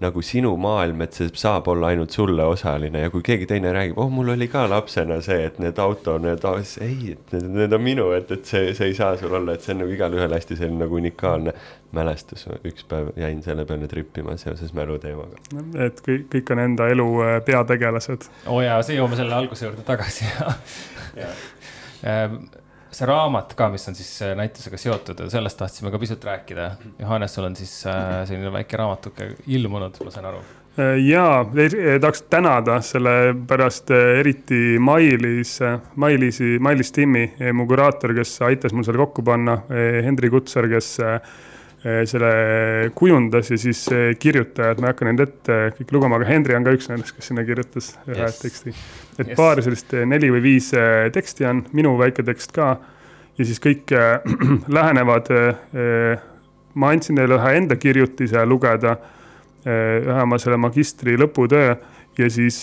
[0.00, 3.98] nagu sinu maailm, et see saab olla ainult sulle osaline ja kui keegi teine räägib,
[3.98, 6.44] oh, mul oli ka lapsena see, et need auto, need,
[6.84, 9.66] ei, et need, need on minu, et, et see, see ei saa sul olla, et
[9.66, 11.54] see on nagu igalühel hästi selline nagu unikaalne
[11.98, 12.46] mälestus.
[12.68, 15.40] üks päev jäin selle peale trippima seoses mäluteemaga.
[15.86, 18.30] et kõik, kõik on enda elu äh, peategelased.
[18.46, 20.30] oo oh jaa, jõuame selle alguse juurde tagasi
[22.06, 22.42] ähm,
[22.94, 26.70] see raamat ka, mis on siis äh, näitusega seotud, sellest tahtsime ka pisut rääkida.
[26.98, 30.40] Johannes, sul on siis äh, selline väike raamatuke ilmunud, ma saan aru.
[30.78, 31.26] Äh, ja
[32.00, 35.58] tahaks tänada selle pärast eriti Mailis,
[35.96, 39.60] Mailisi, Mailis Timmi, mu kuraator, kes aitas mul selle kokku panna,
[40.04, 40.96] Hendrik Utsar, kes
[41.78, 42.30] selle
[42.98, 43.84] kujundas ja siis
[44.18, 47.30] kirjutajad, ma ei hakka neid ette kõik lugema, aga Henri on ka üks nendest, kes
[47.30, 48.40] sinna kirjutas ühe yes.
[48.42, 48.74] teksti
[49.18, 49.36] et yes.
[49.36, 52.76] paar sellist eh, neli või viis eh, teksti on, minu väike tekst ka.
[53.38, 54.18] ja siis kõik äh,
[54.78, 56.26] lähenevad äh,.
[56.78, 58.98] ma andsin neile ühe enda kirjutise lugeda
[59.68, 61.72] ühe oma selle magistri lõputöö
[62.18, 62.60] ja siis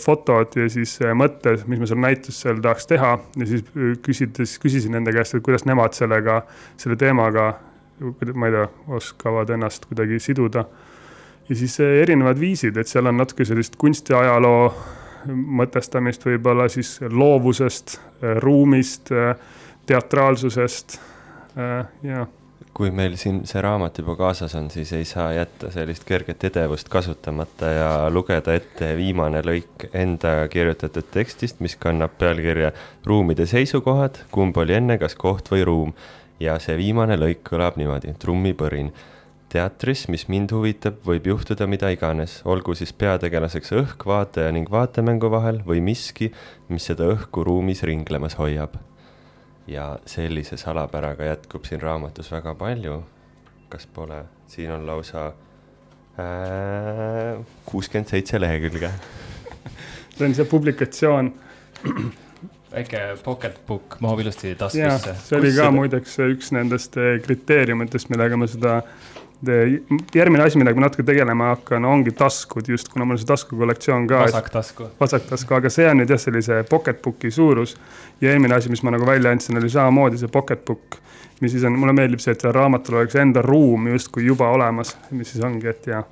[0.00, 3.64] fotod ja siis mõtted, mis ma seal näitusel tahaks teha ja siis
[4.04, 6.40] küsides, küsisin nende käest, et kuidas nemad sellega,
[6.80, 7.50] selle teemaga,
[8.34, 8.68] ma ei tea,
[8.98, 10.64] oskavad ennast kuidagi siduda.
[11.48, 14.72] ja siis erinevad viisid, et seal on natuke sellist kunstiajaloo
[15.34, 17.98] mõtestamist võib-olla siis loovusest,
[18.44, 19.10] ruumist,
[19.86, 20.98] teatraalsusest
[22.02, 22.26] ja
[22.78, 26.88] kui meil siin see raamat juba kaasas on, siis ei saa jätta sellist kerget edevust
[26.92, 32.70] kasutamata ja lugeda ette viimane lõik enda kirjutatud tekstist, mis kannab pealkirja
[33.08, 35.92] Ruumide seisukohad, kumb oli enne, kas koht või ruum.
[36.40, 38.92] Ja see viimane lõik kõlab niimoodi, trummipõrin
[39.48, 45.30] teatris, mis mind huvitab, võib juhtuda mida iganes, olgu siis peategelaseks õhk vaataja ning vaatemängu
[45.32, 46.30] vahel või miski,
[46.68, 48.76] mis seda õhku ruumis ringlemas hoiab.
[49.68, 53.02] ja sellise salapäraga jätkub siin raamatus väga palju.
[53.68, 55.32] kas pole, siin on lausa
[57.64, 58.90] kuuskümmend seitse lehekülge.
[60.16, 61.32] see on see publikatsioon.
[62.72, 65.14] Väike pocket book mahub ilusti taskusse.
[65.24, 65.70] see oli ka seda...
[65.70, 68.80] muideks üks nendest eh, kriteeriumitest, millega ma seda
[70.14, 74.08] järgmine asi, millega ma natuke tegelema hakkan, ongi taskud, just kuna mul on see taskukollektsioon
[74.10, 74.24] ka.
[74.26, 74.88] vasaktasku.
[75.00, 77.76] vasaktasku, aga see on nüüd jah, sellise pocket book'i suurus.
[78.20, 80.98] ja eelmine asi, mis ma nagu välja andsin, oli samamoodi see pocket book,
[81.40, 85.30] mis siis on, mulle meeldib see, et raamatul oleks enda ruum justkui juba olemas, mis
[85.32, 86.02] siis ongi, et jaa,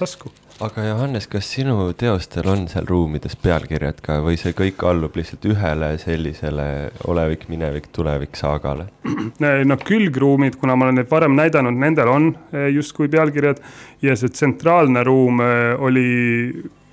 [0.00, 0.32] tasku
[0.64, 5.44] aga Johannes, kas sinu teostel on seal ruumides pealkirjad ka või see kõik allub lihtsalt
[5.50, 6.66] ühele sellisele
[7.10, 8.86] olevik, minevik, tulevik saagale?
[9.70, 13.60] no külgruumid, kuna ma olen neid varem näidanud, nendel on eh, justkui pealkirjad.
[14.04, 16.08] Ja see tsentraalne ruum eh, oli,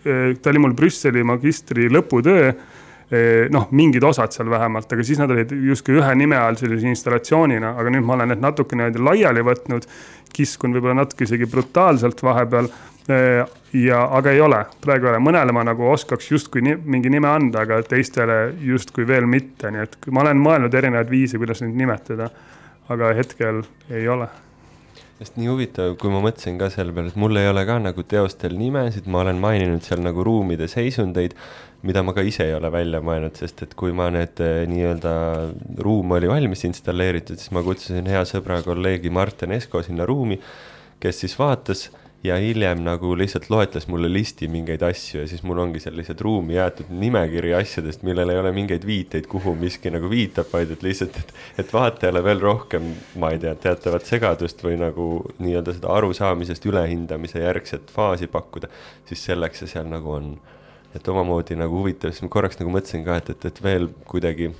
[0.04, 2.54] eh, ta oli mul Brüsseli magistri lõputöö.
[3.54, 7.76] Noh, mingid osad seal vähemalt, aga siis nad olid justkui ühe nime all sellise installatsioonina,
[7.78, 9.86] aga nüüd ma olen need natuke niimoodi laiali võtnud,
[10.34, 12.72] kiskunud võib-olla natuke isegi brutaalselt vahepeal
[13.08, 17.28] ja, aga ei ole, praegu ei ole, mõnele ma nagu oskaks justkui ni, mingi nime
[17.28, 21.76] anda, aga teistele justkui veel mitte, nii et ma olen mõelnud erinevaid viise, kuidas neid
[21.80, 22.30] nimetada.
[22.92, 24.28] aga hetkel ei ole.
[25.20, 28.04] sest nii huvitav, kui ma mõtlesin ka selle peale, et mul ei ole ka nagu
[28.04, 31.36] teostel nimesid, ma olen maininud seal nagu ruumide seisundeid,
[31.84, 35.14] mida ma ka ise ei ole välja mõelnud, sest et kui ma need äh, nii-öelda
[35.80, 40.40] ruum oli valmis installeeritud, siis ma kutsusin hea sõbra, kolleegi Martin Esko sinna ruumi,
[41.00, 41.88] kes siis vaatas
[42.24, 46.22] ja hiljem nagu lihtsalt loetles mulle listi mingeid asju ja siis mul ongi seal lihtsalt
[46.24, 50.86] ruumi jäetud nimekiri asjadest, millel ei ole mingeid viiteid, kuhu miski nagu viitab, vaid et
[50.88, 55.08] lihtsalt, et, et vaatajale veel rohkem, ma ei tea, teatavat segadust või nagu
[55.44, 58.72] nii-öelda seda arusaamisest ülehindamise järgset faasi pakkuda,
[59.10, 60.36] siis selleks see seal nagu on.
[60.94, 64.52] et omamoodi nagu huvitav, siis ma korraks nagu mõtlesin ka, et, et, et veel kuidagi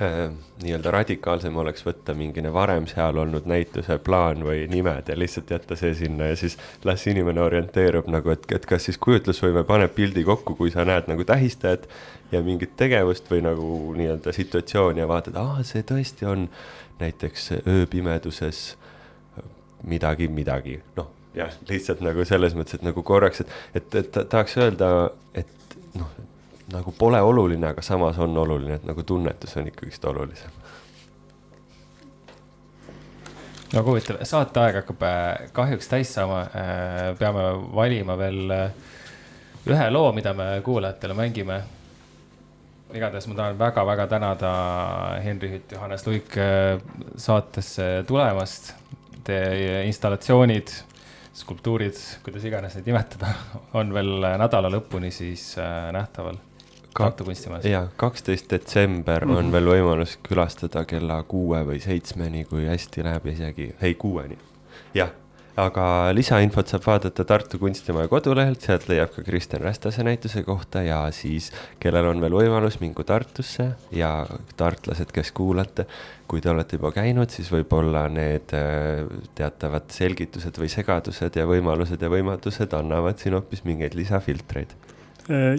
[0.00, 5.76] nii-öelda radikaalsem oleks võtta mingine varem seal olnud näituse plaan või nimed ja lihtsalt jätta
[5.76, 6.56] see sinna ja siis
[6.88, 11.10] las inimene orienteerub nagu, et, et kas siis kujutlusvõime paneb pildi kokku, kui sa näed
[11.10, 11.88] nagu tähistajat
[12.32, 16.48] ja mingit tegevust või nagu nii-öelda situatsiooni ja vaatad, aa, see tõesti on
[17.00, 18.64] näiteks ööpimeduses
[19.88, 24.56] midagi, midagi, noh jah, lihtsalt nagu selles mõttes, et nagu korraks, et, et, et tahaks
[24.60, 26.10] öelda, et noh,
[26.72, 30.60] nagu pole oluline, aga samas on oluline, et nagu tunnetus on ikkagist olulisem.
[33.74, 36.40] no huvitav, saateaeg hakkab äh, kahjuks täis saama.
[36.42, 37.44] Äh, peame
[37.74, 38.72] valima veel äh,
[39.70, 41.60] ühe loo, mida me kuulajatele mängime.
[42.90, 44.52] igatahes ma tahan väga-väga tänada
[45.22, 46.34] Henri Hütt, Johannes Luik
[47.16, 48.72] saatesse tulemast.
[49.24, 50.72] Teie installatsioonid
[51.38, 51.94] skulptuurid,
[52.24, 53.30] kuidas iganes neid nimetada,
[53.78, 55.52] on veel nädala lõpuni siis
[55.94, 56.40] nähtaval
[56.94, 57.64] Tartu kunstimajas.
[57.64, 59.38] ja kaksteist detsember mm -hmm.
[59.38, 59.52] on mhm.
[59.52, 64.38] veel võimalus külastada kella kuue või seitsmeni, kui hästi läheb, isegi, ei kuueni.
[64.94, 65.10] jah,
[65.56, 65.84] aga
[66.14, 71.50] lisainfot saab vaadata Tartu Kunstimaja kodulehelt, sealt leiab ka Kristjan Rästase näituse kohta ja siis,
[71.80, 74.26] kellel on veel võimalus, mingu Tartusse ja
[74.56, 75.86] tartlased, kes kuulate,
[76.28, 82.02] kui te olete juba käinud, siis võib-olla need äh, teatavad selgitused või segadused ja võimalused
[82.02, 84.74] ja võimatused annavad siin hoopis mingeid lisafiltreid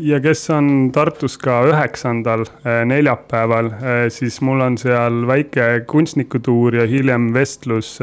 [0.01, 6.81] ja kes on Tartus ka üheksandal äh, neljapäeval, äh, siis mul on seal väike kunstnikutuur
[6.81, 7.99] ja hiljem vestlus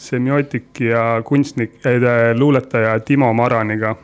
[0.00, 3.96] semiootik ja kunstnik äh,, luuletaja Timo Maraniga.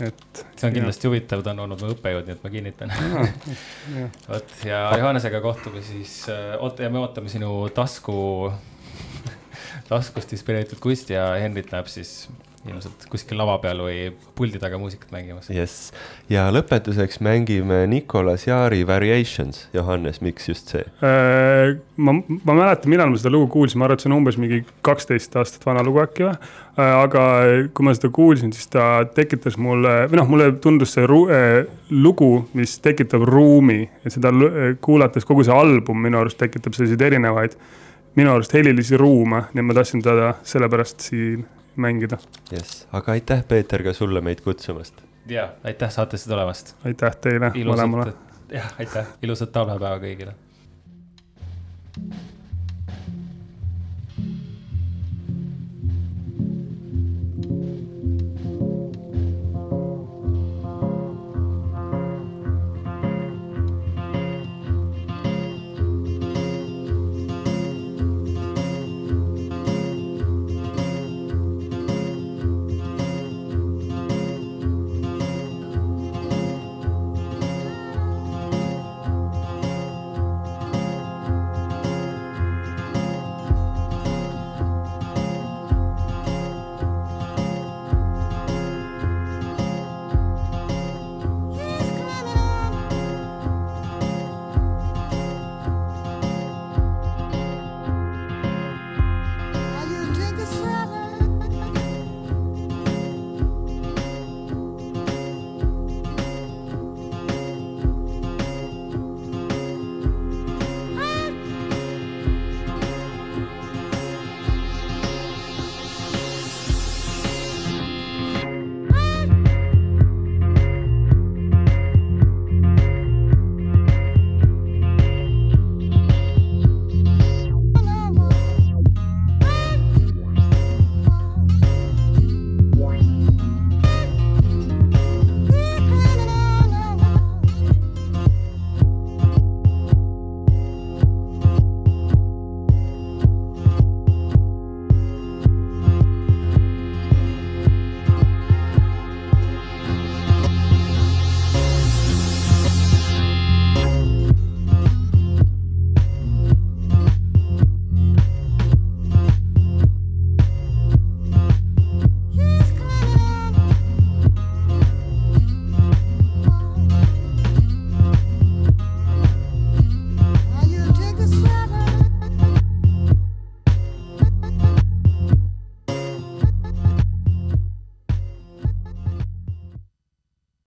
[0.00, 0.46] et.
[0.56, 1.10] see on kindlasti ja.
[1.10, 2.92] huvitav, ta on olnud mu õppejõud, nii et ma kinnitan.
[4.30, 6.24] vot ja Johannesega kohtume siis,
[6.58, 8.50] oota ja me ootame sinu tasku,
[9.92, 12.30] taskust inspireeritud kunsti ja Henrit näeb siis
[12.68, 15.48] ilmselt kuskil lava peal või puldi taga muusikat mängimas.
[15.52, 15.94] jess,
[16.28, 19.62] ja lõpetuseks mängime Nicolas Jaari Variations.
[19.72, 20.84] Johannes, miks just see?
[21.00, 24.36] Äh, ma, ma mäletan, millal ma seda lugu kuulsin, ma arvan, et see on umbes
[24.40, 26.34] mingi kaksteist aastat vana lugu äkki või.
[26.76, 27.22] Äh, aga
[27.76, 31.62] kui ma seda kuulsin, siis ta tekitas mulle, või noh, mulle tundus see ru, äh,
[31.96, 34.34] lugu, mis tekitab ruumi ja seda
[34.84, 37.56] kuulates kogu see album minu arust tekitab selliseid erinevaid
[38.18, 41.46] minu arust helilisi ruume, nii et ma tahtsin teda sellepärast siin
[41.76, 42.18] mängida.
[42.50, 45.02] jess, aga aitäh, Peeter, ka sulle meid kutsumast.
[45.26, 46.74] ja aitäh saatesse tulemast.
[46.84, 48.12] aitäh teile mõlemale.
[48.52, 50.34] jah, aitäh, ilusat talvepäeva kõigile.
[51.94, 52.39] thank you